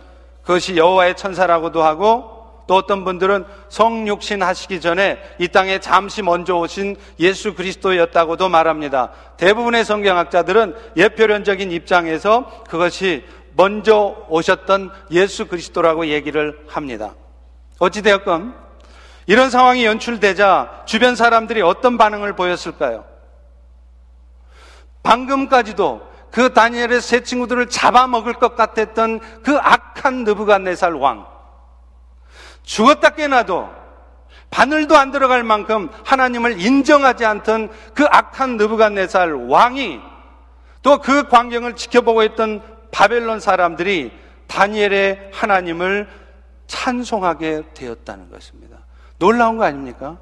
[0.42, 6.96] 그것이 여호와의 천사라고도 하고 또 어떤 분들은 성육신 하시기 전에 이 땅에 잠시 먼저 오신
[7.20, 9.10] 예수 그리스도였다고도 말합니다.
[9.36, 17.14] 대부분의 성경학자들은 예표론적인 입장에서 그것이 먼저 오셨던 예수 그리스도라고 얘기를 합니다.
[17.78, 18.54] 어찌되었건
[19.26, 23.04] 이런 상황이 연출되자 주변 사람들이 어떤 반응을 보였을까요?
[25.02, 31.26] 방금까지도 그 다니엘의 세 친구들을 잡아먹을 것 같았던 그 악한 느부갓네살 왕.
[32.62, 33.70] 죽었다 깨나도
[34.50, 40.00] 바늘도 안 들어갈 만큼 하나님을 인정하지 않던 그 악한 느부갓네살 왕이
[40.82, 44.12] 또 그 광경을 지켜보고 있던 바벨론 사람들이
[44.48, 46.08] 다니엘의 하나님을
[46.66, 48.71] 찬송하게 되었다는 것입니다.
[49.22, 50.18] 놀라운 거 아닙니까?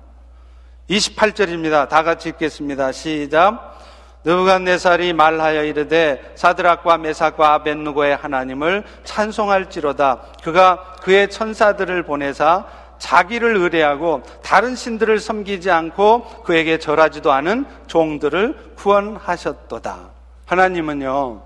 [0.91, 1.89] 28절입니다.
[1.89, 2.93] 다 같이 읽겠습니다.
[2.93, 3.79] 시작.
[4.25, 10.21] 느부갓네살이 말하여 이르되 사드락과 메삭과 아벤누고의 하나님을 찬송할지로다.
[10.45, 12.67] 그가 그의 천사들을 보내사
[12.99, 20.11] 자기를 의뢰하고 다른 신들을 섬기지 않고 그에게 절하지도 않은 종들을 구원하셨도다.
[20.45, 21.41] 하나님은요,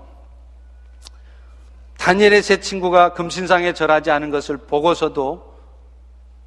[1.99, 5.44] 다니엘의 세 친구가 금신상에 절하지 않은 것을 보고서도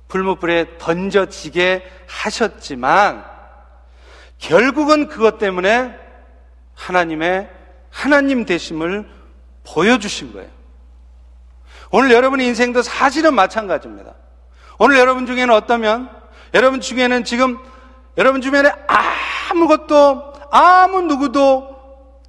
[0.09, 3.25] 불무불에 던져지게 하셨지만,
[4.39, 5.95] 결국은 그것 때문에
[6.75, 7.51] 하나님의
[7.91, 9.09] 하나님 되심을
[9.65, 10.49] 보여주신 거예요.
[11.91, 14.15] 오늘 여러분의 인생도 사실은 마찬가지입니다.
[14.79, 16.11] 오늘 여러분 중에는 어떠면
[16.55, 17.59] 여러분 중에는 지금
[18.17, 18.71] 여러분 주변에
[19.51, 21.77] 아무것도 아무 누구도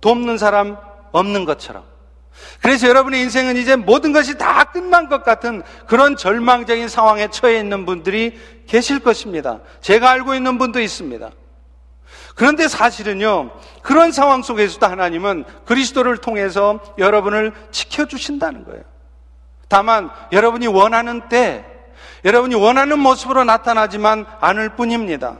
[0.01, 0.77] 돕는 사람
[1.11, 1.83] 없는 것처럼
[2.61, 7.85] 그래서 여러분의 인생은 이제 모든 것이 다 끝난 것 같은 그런 절망적인 상황에 처해 있는
[7.85, 9.59] 분들이 계실 것입니다.
[9.81, 11.29] 제가 알고 있는 분도 있습니다.
[12.35, 18.83] 그런데 사실은요, 그런 상황 속에서도 하나님은 그리스도를 통해서 여러분을 지켜주신다는 거예요.
[19.67, 21.65] 다만, 여러분이 원하는 때,
[22.25, 25.37] 여러분이 원하는 모습으로 나타나지만 않을 뿐입니다.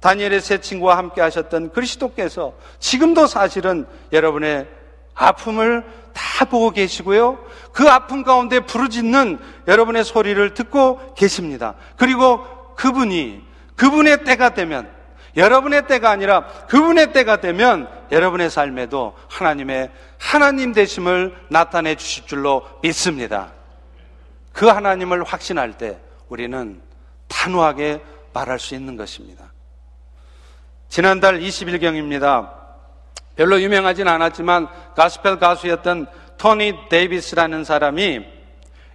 [0.00, 4.68] 다니엘의 세 친구와 함께 하셨던 그리스도께서 지금도 사실은 여러분의
[5.14, 5.84] 아픔을
[6.16, 7.38] 다 보고 계시고요.
[7.72, 11.74] 그 아픔 가운데 부르짖는 여러분의 소리를 듣고 계십니다.
[11.96, 12.42] 그리고
[12.74, 13.42] 그분이,
[13.76, 14.90] 그분의 때가 되면
[15.36, 23.52] 여러분의 때가 아니라 그분의 때가 되면 여러분의 삶에도 하나님의 하나님 되심을 나타내 주실 줄로 믿습니다.
[24.54, 25.98] 그 하나님을 확신할 때
[26.30, 26.80] 우리는
[27.28, 28.00] 단호하게
[28.32, 29.52] 말할 수 있는 것입니다.
[30.88, 32.55] 지난달 20일경입니다.
[33.36, 36.06] 별로 유명하진 않았지만 가스펠 가수였던
[36.38, 38.24] 토니 데이비스라는 사람이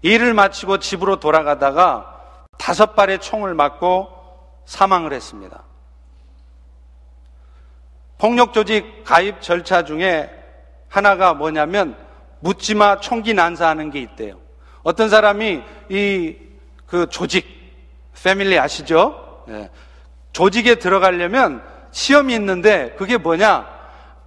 [0.01, 2.19] 일을 마치고 집으로 돌아가다가
[2.57, 4.09] 다섯 발의 총을 맞고
[4.65, 5.63] 사망을 했습니다.
[8.17, 10.29] 폭력 조직 가입 절차 중에
[10.89, 11.95] 하나가 뭐냐면
[12.39, 14.39] 묻지마 총기 난사하는 게 있대요.
[14.83, 16.51] 어떤 사람이 이
[16.91, 17.47] 그 조직
[18.21, 19.45] 패밀리 아시죠?
[19.47, 19.69] 네.
[20.33, 23.65] 조직에 들어가려면 시험이 있는데 그게 뭐냐?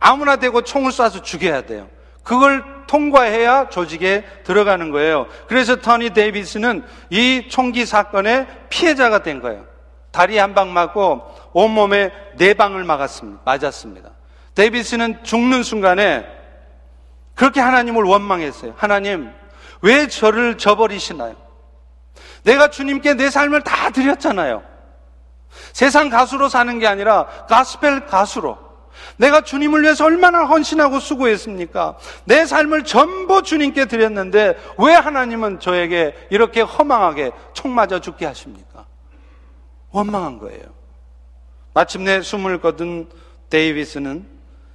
[0.07, 1.89] 아무나 대고 총을 쏴서 죽여야 돼요.
[2.23, 5.27] 그걸 통과해야 조직에 들어가는 거예요.
[5.49, 9.65] 그래서 터니 데이비스는 이 총기 사건의 피해자가 된 거예요.
[10.11, 11.23] 다리 한 방 맞고
[11.55, 13.41] 온몸에 네 방을 막았습니다.
[13.47, 14.11] 맞았습니다.
[14.55, 16.27] 데이비스는 죽는 순간에
[17.35, 18.75] 그렇게 하나님을 원망했어요.
[18.77, 19.33] 하나님,
[19.81, 21.35] 왜 저를 저버리시나요?
[22.43, 24.63] 내가 주님께 내 삶을 다 드렸잖아요.
[25.73, 28.64] 세상 가수로 사는 게 아니라 가스펠 가수로.
[29.17, 31.97] 내가 주님을 위해서 얼마나 헌신하고 수고했습니까?
[32.25, 38.87] 내 삶을 전부 주님께 드렸는데 왜 하나님은 저에게 이렇게 허망하게 총 맞아 죽게 하십니까?
[39.91, 40.63] 원망한 거예요.
[41.73, 43.09] 마침내 숨을 거둔
[43.51, 44.27] 데이비스는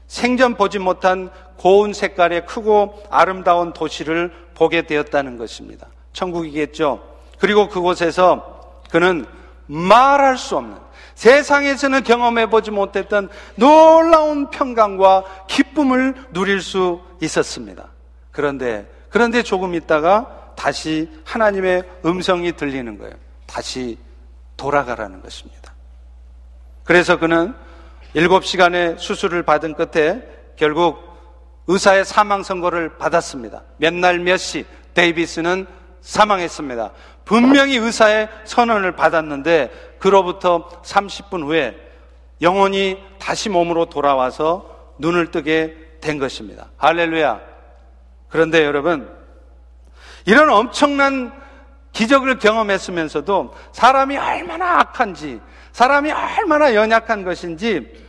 [0.08, 5.88] 생전 보지 못한 고운 색깔의 크고 아름다운 도시를 보게 되었다는 것입니다.
[6.14, 7.04] 천국이겠죠.
[7.38, 9.26] 그리고 그곳에서 그는
[9.68, 10.78] 말할 수 없는
[11.20, 17.90] 세상에서는 경험해 보지 못했던 놀라운 평강과 기쁨을 누릴 수 있었습니다.
[18.32, 23.14] 그런데 그런데 조금 있다가 다시 하나님의 음성이 들리는 거예요.
[23.46, 23.98] 다시
[24.56, 25.74] 돌아가라는 것입니다.
[26.86, 27.54] 그래서 그는
[28.16, 30.22] 7시간의 수술을 받은 끝에
[30.56, 31.04] 결국
[31.68, 33.64] 의사의 사망 선고를 받았습니다.
[33.76, 35.68] 몇 날 몇 시 데이비스는
[36.00, 36.92] 사망했습니다.
[37.30, 41.78] 분명히 의사의 선언을 받았는데 그로부터 30분 후에
[42.42, 46.72] 영혼이 다시 몸으로 돌아와서 눈을 뜨게 된 것입니다.
[46.78, 47.40] 할렐루야.
[48.30, 49.08] 그런데 여러분,
[50.26, 51.32] 이런 엄청난
[51.92, 55.40] 기적을 경험했으면서도 사람이 얼마나 악한지,
[55.72, 58.09] 사람이 얼마나 연약한 것인지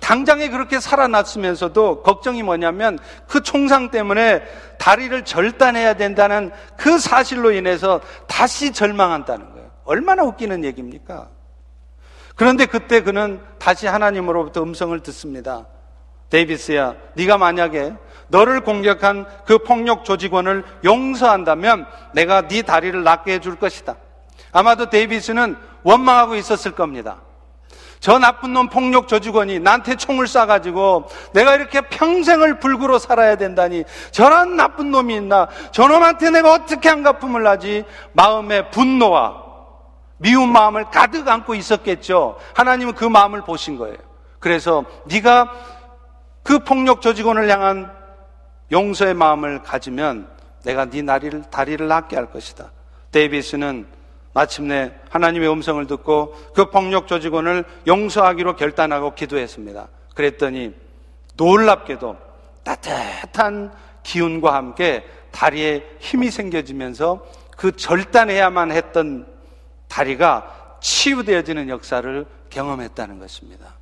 [0.00, 4.42] 당장에 그렇게 살아났으면서도 걱정이 뭐냐면 그 총상 때문에
[4.78, 9.70] 다리를 절단해야 된다는 그 사실로 인해서 다시 절망한다는 거예요.
[9.84, 11.28] 얼마나 웃기는 얘기입니까?
[12.36, 15.66] 그런데 그때 그는 다시 하나님으로부터 음성을 듣습니다.
[16.30, 17.94] 데이비스야, 네가 만약에
[18.28, 23.96] 너를 공격한 그 폭력 조직원을 용서한다면 내가 네 다리를 낫게 해줄 것이다.
[24.52, 27.22] 아마도 데이비스는 원망하고 있었을 겁니다.
[28.00, 34.56] 저 나쁜 놈 폭력 조직원이 나한테 총을 쏴가지고 내가 이렇게 평생을 불구로 살아야 된다니 저런
[34.56, 35.48] 나쁜 놈이 있나?
[35.72, 37.84] 저놈한테 내가 어떻게 한가품을 하지?
[38.12, 39.48] 마음의 분노와
[40.18, 42.38] 미운 마음을 가득 안고 있었겠죠.
[42.54, 43.96] 하나님은 그 마음을 보신 거예요.
[44.38, 45.52] 그래서 네가
[46.42, 47.92] 그 폭력 조직원을 향한
[48.70, 50.28] 용서의 마음을 가지면
[50.64, 52.70] 내가 네 다리를, 다리를 낫게 할 것이다.
[53.12, 53.97] 데이비스는
[54.38, 59.88] 마침내 하나님의 음성을 듣고 그 폭력 조직원을 용서하기로 결단하고 기도했습니다.
[60.14, 60.76] 그랬더니
[61.34, 62.16] 놀랍게도
[62.62, 63.72] 따뜻한
[64.04, 69.26] 기운과 함께 다리에 힘이 생겨지면서 그 절단해야만 했던
[69.88, 73.77] 다리가 치유되어지는 역사를 경험했다는 것입니다.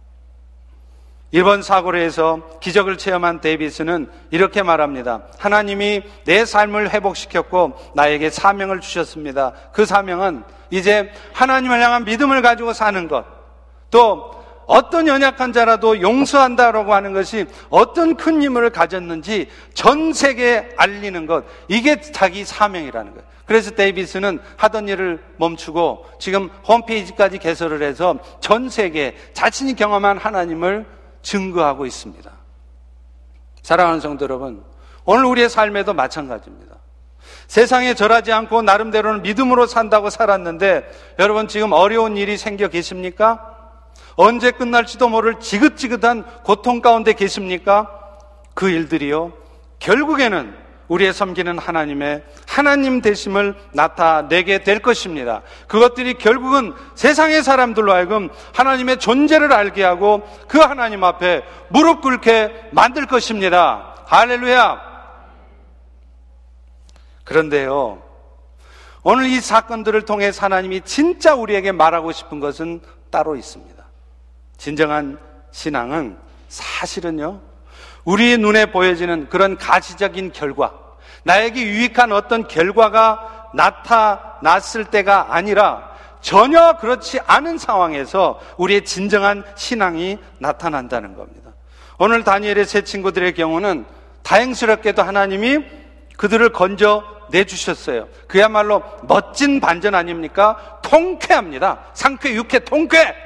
[1.32, 5.22] 일본 사고로에서 기적을 체험한 데이비스는 이렇게 말합니다.
[5.38, 9.52] 하나님이 내 삶을 회복시켰고 나에게 사명을 주셨습니다.
[9.72, 13.24] 그 사명은 이제 하나님을 향한 믿음을 가지고 사는 것.
[13.90, 14.36] 또
[14.66, 21.44] 어떤 연약한 자라도 용서한다라고 하는 것이 어떤 큰 힘을 가졌는지 전 세계에 알리는 것.
[21.68, 23.26] 이게 자기 사명이라는 거예요.
[23.46, 30.84] 그래서 데이비스는 하던 일을 멈추고 지금 홈페이지까지 개설을 해서 전 세계 자신이 경험한 하나님을
[31.26, 32.30] 증거하고 있습니다.
[33.62, 34.62] 사랑하는 성도 여러분,
[35.04, 36.76] 오늘 우리의 삶에도 마찬가지입니다.
[37.48, 43.54] 세상에 절하지 않고 나름대로는 믿음으로 산다고 살았는데 여러분 지금 어려운 일이 생겨 계십니까?
[44.14, 47.90] 언제 끝날지도 모를 지긋지긋한 고통 가운데 계십니까?
[48.54, 49.32] 그 일들이요.
[49.80, 50.56] 결국에는
[50.88, 55.42] 우리의 섬기는 하나님의 하나님 되심을 나타내게 될 것입니다.
[55.66, 63.06] 그것들이 결국은 세상의 사람들로 하여금 하나님의 존재를 알게 하고 그 하나님 앞에 무릎 꿇게 만들
[63.06, 63.94] 것입니다.
[64.06, 64.80] 할렐루야!
[67.24, 68.02] 그런데요,
[69.02, 73.84] 오늘 이 사건들을 통해 하나님이 진짜 우리에게 말하고 싶은 것은 따로 있습니다.
[74.56, 75.18] 진정한
[75.50, 76.18] 신앙은
[76.48, 77.40] 사실은요,
[78.06, 80.72] 우리 눈에 보여지는 그런 가시적인 결과,
[81.24, 85.90] 나에게 유익한 어떤 결과가 나타났을 때가 아니라
[86.20, 91.50] 전혀 그렇지 않은 상황에서 우리의 진정한 신앙이 나타난다는 겁니다.
[91.98, 93.84] 오늘 다니엘의 세 친구들의 경우는
[94.22, 95.64] 다행스럽게도 하나님이
[96.16, 98.06] 그들을 건져 내주셨어요.
[98.28, 100.78] 그야말로 멋진 반전 아닙니까?
[100.82, 101.80] 통쾌합니다.
[101.92, 103.25] 상쾌, 육쾌, 통쾌!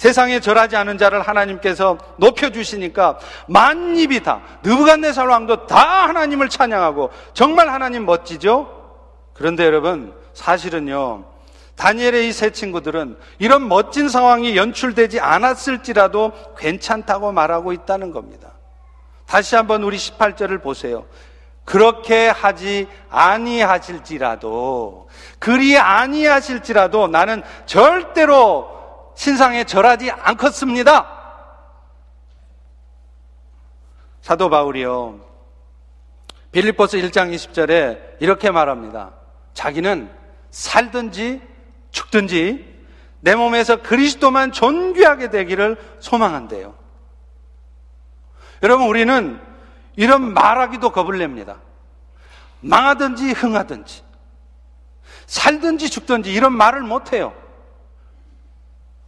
[0.00, 8.06] 세상에 절하지 않은 자를 하나님께서 높여주시니까 만입이 다, 느부갓네살 왕도 다 하나님을 찬양하고 정말 하나님
[8.06, 8.66] 멋지죠?
[9.34, 11.24] 그런데 여러분, 사실은요,
[11.76, 18.52] 다니엘의 이 세 친구들은 이런 멋진 상황이 연출되지 않았을지라도 괜찮다고 말하고 있다는 겁니다.
[19.26, 21.04] 다시 한번 우리 18절을 보세요.
[21.66, 28.79] 그렇게 하지 아니하실지라도, 그리 아니하실지라도 나는 절대로
[29.20, 31.06] 신상에 절하지 않겠습니다.
[34.22, 35.20] 사도 바울이요.
[36.52, 39.12] 빌립보스 1장 20절에 이렇게 말합니다.
[39.52, 40.10] 자기는
[40.50, 41.42] 살든지
[41.90, 42.82] 죽든지
[43.20, 46.74] 내 몸에서 그리스도만 존귀하게 되기를 소망한대요.
[48.62, 49.38] 여러분, 우리는
[49.96, 51.58] 이런 말하기도 겁을 냅니다.
[52.60, 54.02] 망하든지 흥하든지,
[55.26, 57.39] 살든지 죽든지 이런 말을 못해요.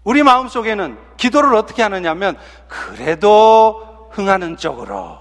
[0.04, 2.36] 우리 마음 속에는 기도를 어떻게 하느냐면,
[2.68, 5.18] 그래도 흥하는 쪽으로,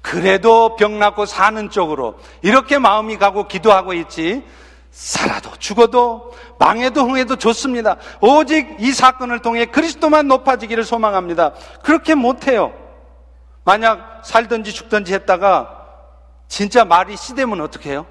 [0.00, 4.42] 그래도 병 낫고 사는 쪽으로, 이렇게 마음이 가고 기도하고 있지,
[4.90, 7.96] 살아도 죽어도 망해도 흥해도 좋습니다.
[8.20, 11.52] 오직 이 사건을 통해 그리스도만 높아지기를 소망합니다.
[11.82, 12.72] 그렇게 못해요.
[13.64, 15.76] 만약 살든지 죽든지 했다가
[16.48, 18.06] 진짜 말이 씨되면 어떻게 해요?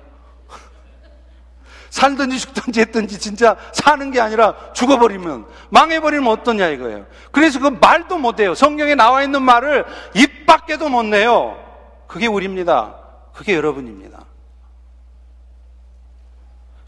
[2.00, 7.06] 살든지 죽든지 했든지 진짜 사는 게 아니라 죽어버리면 망해버리면 어떠냐 이거예요.
[7.32, 8.56] 그래서 그 말도 못해요.
[8.56, 9.84] 성경에 나와 있는 말을
[10.14, 11.62] 입 밖에도 못 내요.
[12.08, 12.96] 그게 우리입니다.
[13.34, 14.24] 그게 여러분입니다.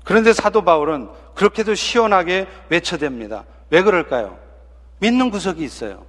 [0.05, 3.43] 그런데 사도 바울은 그렇게도 시원하게 외쳐댑니다.
[3.69, 4.39] 왜 그럴까요?
[4.99, 6.05] 믿는 구석이 있어요.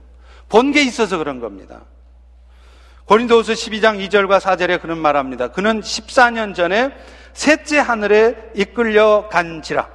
[0.48, 1.80] 본 게 있어서 그런 겁니다.
[3.06, 5.48] 고린도후서 12장 2절과 4절에 그런 말합니다.
[5.48, 6.92] 그는 14년 전에
[7.34, 9.88] 셋째 하늘에 이끌려 간지라.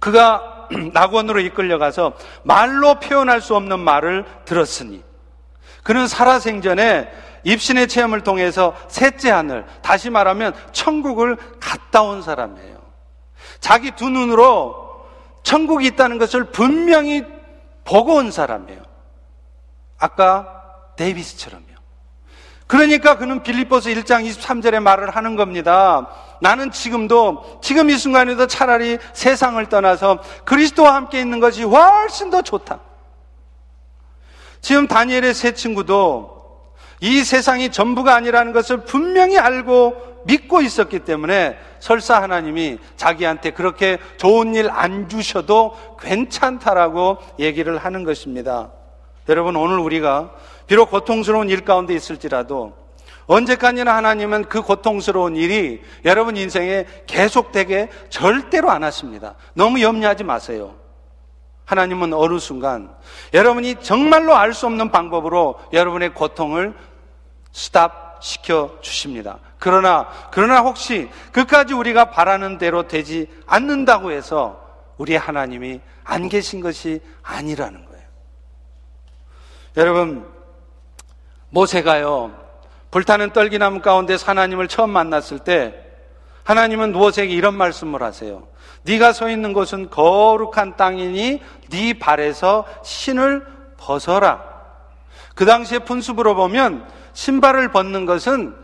[0.00, 5.02] 그가 낙원으로 이끌려가서 말로 표현할 수 없는 말을 들었으니
[5.82, 7.10] 그는 살아생전에
[7.44, 12.78] 입신의 체험을 통해서 셋째 하늘, 다시 말하면 천국을 갔다 온 사람이에요.
[13.60, 15.06] 자기 두 눈으로
[15.42, 17.24] 천국이 있다는 것을 분명히
[17.84, 18.82] 보고 온 사람이에요.
[19.98, 20.62] 아까
[20.96, 21.67] 데이비스처럼요.
[22.68, 26.08] 그러니까 그는 빌립보서 1장 23절에 말을 하는 겁니다.
[26.40, 32.78] 나는 지금도 지금 이 순간에도 차라리 세상을 떠나서 그리스도와 함께 있는 것이 훨씬 더 좋다.
[34.60, 36.38] 지금 다니엘의 세 친구도
[37.00, 44.54] 이 세상이 전부가 아니라는 것을 분명히 알고 믿고 있었기 때문에 설사 하나님이 자기한테 그렇게 좋은
[44.54, 48.72] 일 안 주셔도 괜찮다라고 얘기를 하는 것입니다.
[49.28, 50.32] 여러분, 오늘 우리가
[50.66, 52.76] 비록 고통스러운 일 가운데 있을지라도
[53.26, 59.34] 언제까지나 하나님은 그 고통스러운 일이 여러분 인생에 계속되게 절대로 안 하십니다.
[59.52, 60.74] 너무 염려하지 마세요.
[61.66, 62.90] 하나님은 어느 순간
[63.34, 66.74] 여러분이 정말로 알 수 없는 방법으로 여러분의 고통을
[67.52, 69.38] 스탑 시켜 주십니다.
[69.58, 74.58] 그러나, 그러나 혹시 그까지 우리가 바라는 대로 되지 않는다고 해서
[74.96, 77.87] 우리 하나님이 안 계신 것이 아니라는 거예요.
[79.78, 80.26] 여러분,
[81.50, 82.32] 모세가요,
[82.90, 85.72] 불타는 떨기나무 가운데 하나님을 처음 만났을 때
[86.42, 88.48] 하나님은 모세에게 이런 말씀을 하세요.
[88.82, 94.42] 네가 서 있는 곳은 거룩한 땅이니 네 발에서 신을 벗어라.
[95.36, 98.56] 그 당시에 분수부로 보면 신발을 벗는 것은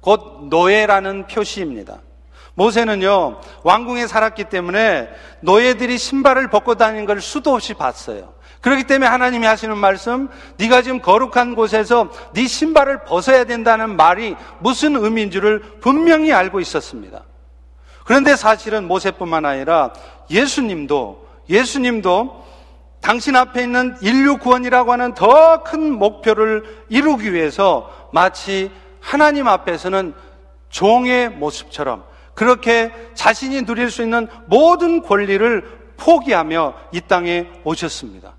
[0.00, 1.98] 곧 노예라는 표시입니다.
[2.54, 5.10] 모세는요, 왕궁에 살았기 때문에
[5.40, 8.32] 노예들이 신발을 벗고 다니는 걸 수도 없이 봤어요.
[8.62, 14.96] 그렇기 때문에 하나님이 하시는 말씀, 네가 지금 거룩한 곳에서 네 신발을 벗어야 된다는 말이 무슨
[14.96, 17.24] 의미인 줄을 분명히 알고 있었습니다.
[18.04, 19.92] 그런데 사실은 모세뿐만 아니라
[20.30, 22.44] 예수님도 예수님도
[23.00, 30.14] 당신 앞에 있는 인류 구원이라고 하는 더 큰 목표를 이루기 위해서 마치 하나님 앞에서는
[30.68, 32.04] 종의 모습처럼
[32.34, 38.34] 그렇게 자신이 누릴 수 있는 모든 권리를 포기하며 이 땅에 오셨습니다.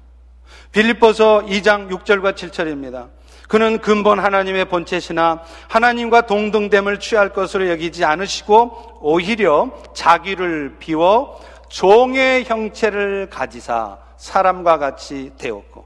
[0.72, 3.10] 빌립보서 2장 6절과 7절입니다.
[3.48, 11.40] 그는 근본 하나님의 본체시나 하나님과 동등됨을 취할 것으로 여기지 않으시고 오히려 자기를 비워
[11.70, 15.86] 종의 형체를 가지사 사람과 같이 되었고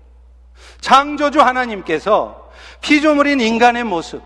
[0.80, 2.50] 창조주 하나님께서
[2.82, 4.22] 피조물인 인간의 모습,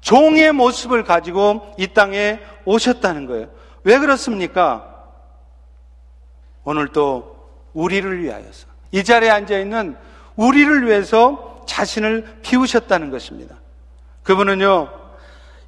[0.00, 3.48] 종의 모습을 가지고 이 땅에 오셨다는 거예요.
[3.84, 4.92] 왜 그렇습니까?
[6.64, 7.36] 오늘 또
[7.72, 9.96] 우리를 위하여서 이 자리에 앉아 있는
[10.36, 13.56] 우리를 위해서 자신을 비우셨다는 것입니다.
[14.22, 14.88] 그분은요,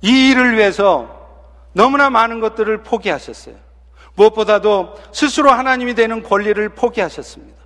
[0.03, 1.17] 이 일을 위해서
[1.73, 3.55] 너무나 많은 것들을 포기하셨어요.
[4.15, 7.59] 무엇보다도 스스로 하나님이 되는 권리를 포기하셨습니다.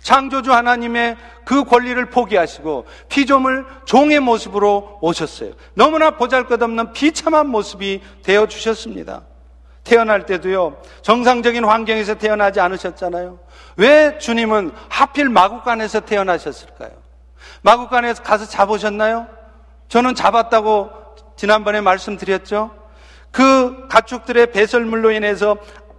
[0.00, 5.52] 창조주 하나님의 그 권리를 포기하시고 피조물 종의 모습으로 오셨어요.
[5.74, 9.22] 너무나 보잘 것 없는 비참한 모습이 되어 주셨습니다.
[9.88, 13.38] 태어날 때도요, 정상적인 환경에서 태어나지 않으셨잖아요.
[13.76, 16.90] 왜 주님은 하필 마국간에서 태어나셨을까요?
[17.62, 19.26] 마국간에서 가서 잡으셨나요?
[19.88, 20.90] 저는 잡았다고
[21.36, 22.70] 지난번에 말씀드렸죠?
[23.30, 25.56] 그 가축들의 배설물로 인해서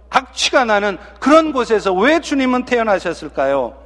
[0.08, 3.76] 악취가 나는 그런 곳에서 왜 주님은 태어나셨을까요?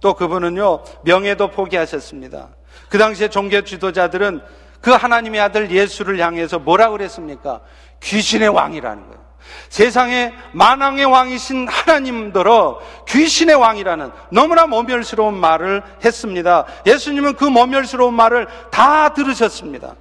[0.00, 2.48] 또 그분은요, 명예도 포기하셨습니다.
[2.88, 4.40] 그 당시에 종교 지도자들은
[4.80, 7.60] 그 하나님의 아들 예수를 향해서 뭐라 그랬습니까?
[8.02, 9.29] 귀신의 왕이라는 거예요.
[9.68, 16.64] 세상에 만왕의 왕이신 하나님들어 귀신의 왕이라는 너무나 모멸스러운 말을 했습니다.
[16.86, 19.94] 예수님은 그 모멸스러운 말을 다 들으셨습니다.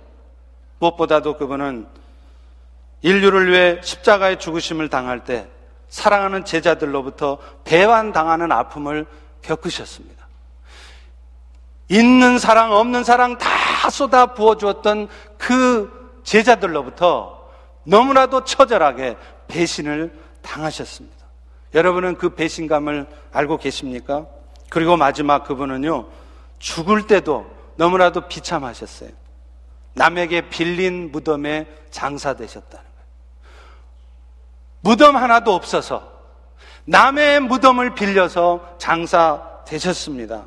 [0.79, 1.87] 무엇보다도 그분은
[3.01, 5.47] 인류를 위해 십자가의 죽으심을 당할 때
[5.89, 9.05] 사랑하는 제자들로부터 배반당하는 아픔을
[9.41, 10.27] 겪으셨습니다.
[11.89, 17.49] 있는 사랑, 없는 사랑 다 쏟아 부어주었던 그 제자들로부터
[17.83, 19.17] 너무나도 처절하게
[19.49, 21.17] 배신을 당하셨습니다.
[21.73, 24.25] 여러분은 그 배신감을 알고 계십니까?
[24.69, 26.07] 그리고 마지막 그분은요,
[26.59, 29.09] 죽을 때도 너무나도 비참하셨어요.
[29.93, 33.07] 남에게 빌린 무덤에 장사되셨다는 거예요.
[34.81, 36.11] 무덤 하나도 없어서
[36.85, 40.45] 남의 무덤을 빌려서 장사되셨습니다.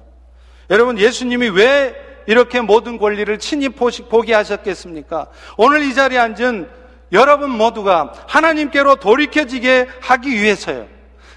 [0.70, 1.94] 여러분, 예수님이 왜
[2.26, 5.26] 이렇게 모든 권리를 친히 포기하셨겠습니까?
[5.56, 6.81] 오늘 이 자리에 앉은
[7.12, 10.86] 여러분 모두가 하나님께로 돌이켜지게 하기 위해서요.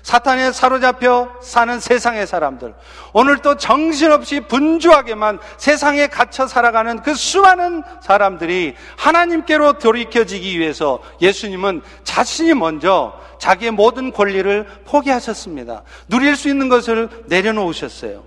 [0.04, 2.76] 사탄에 사로잡혀 사는 세상의 사람들,
[3.12, 12.54] 오늘 또 정신없이 분주하게만 세상에 갇혀 살아가는 그 수많은 사람들이 하나님께로 돌이켜지기 위해서 예수님은 자신이
[12.54, 15.82] 먼저 자기의 모든 권리를 포기하셨습니다.
[16.08, 18.24] 누릴 수 있는 것을 내려놓으셨어요.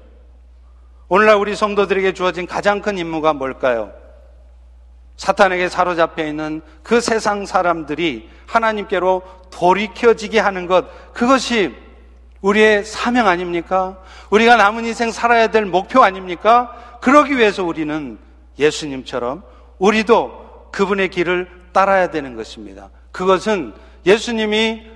[1.09, 3.92] 오늘날 우리 성도들에게 주어진 가장 큰 임무가 뭘까요?
[5.18, 11.74] 사탄에게 사로잡혀 있는 그 세상 사람들이 하나님께로 돌이켜지게 하는 것, 그것이
[12.40, 13.98] 우리의 사명 아닙니까?
[14.30, 16.72] 우리가 남은 인생 살아야 될 목표 아닙니까?
[17.02, 18.16] 그러기 위해서 우리는
[18.58, 19.42] 예수님처럼
[19.78, 22.90] 우리도 그분의 길을 따라야 되는 것입니다.
[23.10, 23.74] 그것은
[24.06, 24.86] 예수님이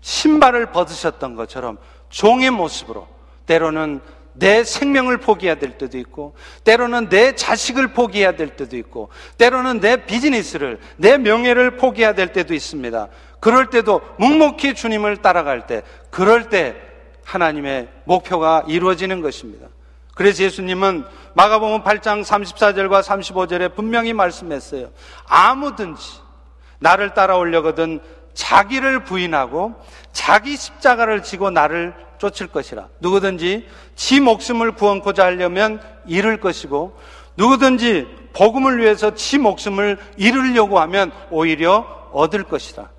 [0.00, 1.78] 신발을 벗으셨던 것처럼
[2.10, 3.06] 종의 모습으로
[3.46, 4.00] 때로는
[4.38, 6.34] 내 생명을 포기해야 될 때도 있고,
[6.64, 12.54] 때로는 내 자식을 포기해야 될 때도 있고, 때로는 내 비즈니스를, 내 명예를 포기해야 될 때도
[12.54, 13.08] 있습니다.
[13.40, 16.76] 그럴 때도 묵묵히 주님을 따라갈 때, 그럴 때
[17.24, 19.68] 하나님의 목표가 이루어지는 것입니다.
[20.14, 24.90] 그래서 예수님은 마가복음 8장 34절과 35절에 분명히 말씀했어요.
[25.26, 26.02] 아무든지
[26.80, 28.00] 나를 따라오려거든
[28.34, 29.74] 자기를 부인하고
[30.12, 32.88] 자기 십자가를 지고 나를 쫓을 것이라.
[33.00, 36.96] 누구든지 지 목숨을 구원코자 하려면 잃을 것이고
[37.36, 42.90] 누구든지 복음을 위해서 지 목숨을 잃으려고 하면 오히려 얻을 것이다.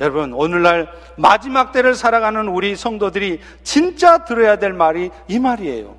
[0.00, 5.96] 여러분, 오늘날 마지막 때를 살아가는 우리 성도들이 진짜 들어야 될 말이 이 말이에요.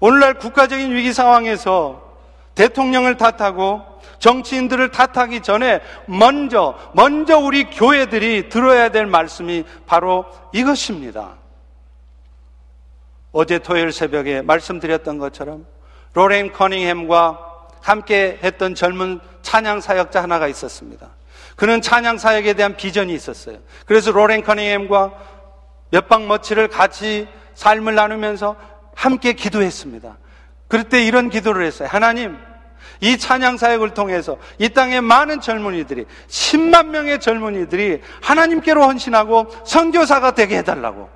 [0.00, 2.05] 오늘날 국가적인 위기 상황에서
[2.56, 3.82] 대통령을 탓하고
[4.18, 11.36] 정치인들을 탓하기 전에 먼저, 먼저 우리 교회들이 들어야 될 말씀이 바로 이것입니다.
[13.30, 15.66] 어제 토요일 새벽에 말씀드렸던 것처럼
[16.14, 17.38] 로렌 커닝햄과
[17.82, 21.10] 함께 했던 젊은 찬양 사역자 하나가 있었습니다.
[21.54, 23.58] 그는 찬양 사역에 대한 비전이 있었어요.
[23.84, 25.12] 그래서 로렌 커닝햄과
[25.90, 28.56] 몇방 멋지를 같이 삶을 나누면서
[28.94, 30.16] 함께 기도했습니다.
[30.68, 31.88] 그럴 때 이런 기도를 했어요.
[31.90, 32.36] 하나님,
[33.00, 40.58] 이 찬양 사역을 통해서 이 땅의 많은 젊은이들이 10만 명의 젊은이들이 하나님께로 헌신하고 선교사가 되게
[40.58, 41.08] 해달라고.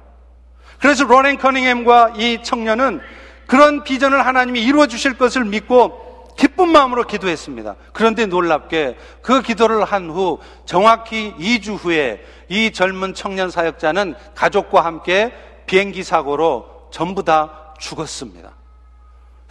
[0.81, 3.01] 그래서 로렌 커닝햄과 이 청년은
[3.47, 7.75] 그런 비전을 하나님이 이루어 주실 것을 믿고 기쁜 마음으로 기도했습니다.
[7.93, 15.35] 그런데 놀랍게 그 기도를 한 후 정확히 2주 후에 이 젊은 청년 사역자는 가족과 함께
[15.67, 18.53] 비행기 사고로 전부 다 죽었습니다.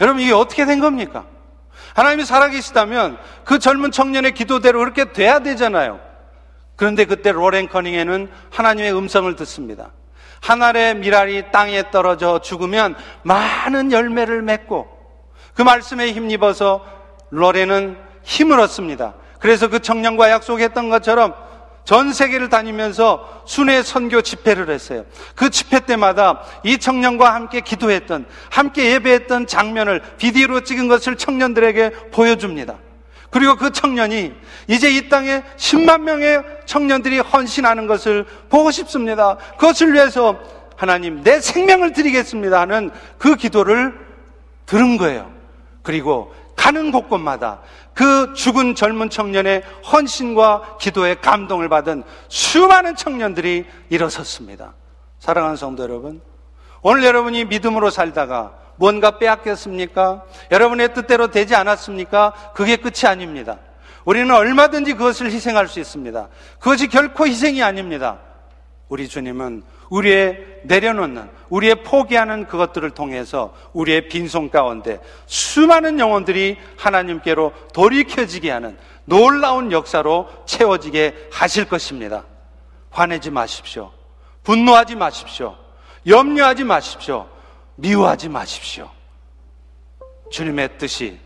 [0.01, 1.25] 여러분 이게 어떻게 된 겁니까?
[1.99, 5.99] 하나님이 살아계시다면 그 젊은 청년의 기도대로 그렇게 돼야 되잖아요.
[6.77, 9.91] 그런데 그때 로렌 커닝에는 하나님의 음성을 듣습니다.
[10.41, 14.87] 한 알의 미랄이 땅에 떨어져 죽으면 많은 열매를 맺고
[15.53, 16.85] 그 말씀에 힘입어서
[17.31, 19.15] 로렌은 힘을 얻습니다.
[19.37, 21.35] 그래서 그 청년과 약속했던 것처럼
[21.89, 25.05] 전 세계를 다니면서 순회 선교 집회를 했어요.
[25.33, 32.75] 그 집회 때마다 이 청년과 함께 기도했던, 함께 예배했던 장면을 비디오로 찍은 것을 청년들에게 보여줍니다.
[33.31, 34.35] 그리고 그 청년이
[34.67, 39.37] 이제 이 땅에 10만 명의 청년들이 헌신하는 것을 보고 싶습니다.
[39.57, 40.39] 그것을 위해서
[40.75, 43.95] 하나님 내 생명을 드리겠습니다 하는 그 기도를
[44.67, 45.31] 들은 거예요.
[45.81, 47.61] 그리고 가는 곳곳마다
[47.93, 54.73] 그 죽은 젊은 청년의 헌신과 기도에 감동을 받은 수많은 청년들이 일어섰습니다.
[55.19, 56.21] 사랑하는 성도 여러분,
[56.81, 60.25] 오늘 여러분이 믿음으로 살다가 뭔가 빼앗겼습니까?
[60.51, 62.33] 여러분의 뜻대로 되지 않았습니까?
[62.53, 63.59] 그게 끝이 아닙니다.
[64.03, 66.27] 우리는 얼마든지 그것을 희생할 수 있습니다.
[66.59, 68.19] 그것이 결코 희생이 아닙니다.
[68.89, 78.51] 우리 주님은 우리의 내려놓는, 우리의 포기하는 그것들을 통해서 우리의 빈손 가운데 수많은 영혼들이 하나님께로 돌이켜지게
[78.51, 82.25] 하는 놀라운 역사로 채워지게 하실 것입니다.
[82.91, 83.91] 화내지 마십시오.
[84.43, 85.55] 분노하지 마십시오.
[86.07, 87.27] 염려하지 마십시오.
[87.75, 88.89] 미워하지 마십시오.
[90.31, 91.19] 주님의 뜻이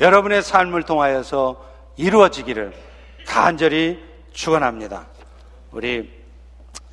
[0.00, 1.64] 여러분의 삶을 통하여서
[1.96, 2.72] 이루어지기를
[3.26, 4.02] 간절히
[4.32, 5.06] 축원합니다.
[5.70, 6.10] 우리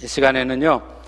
[0.01, 1.00] 이 시간에는요.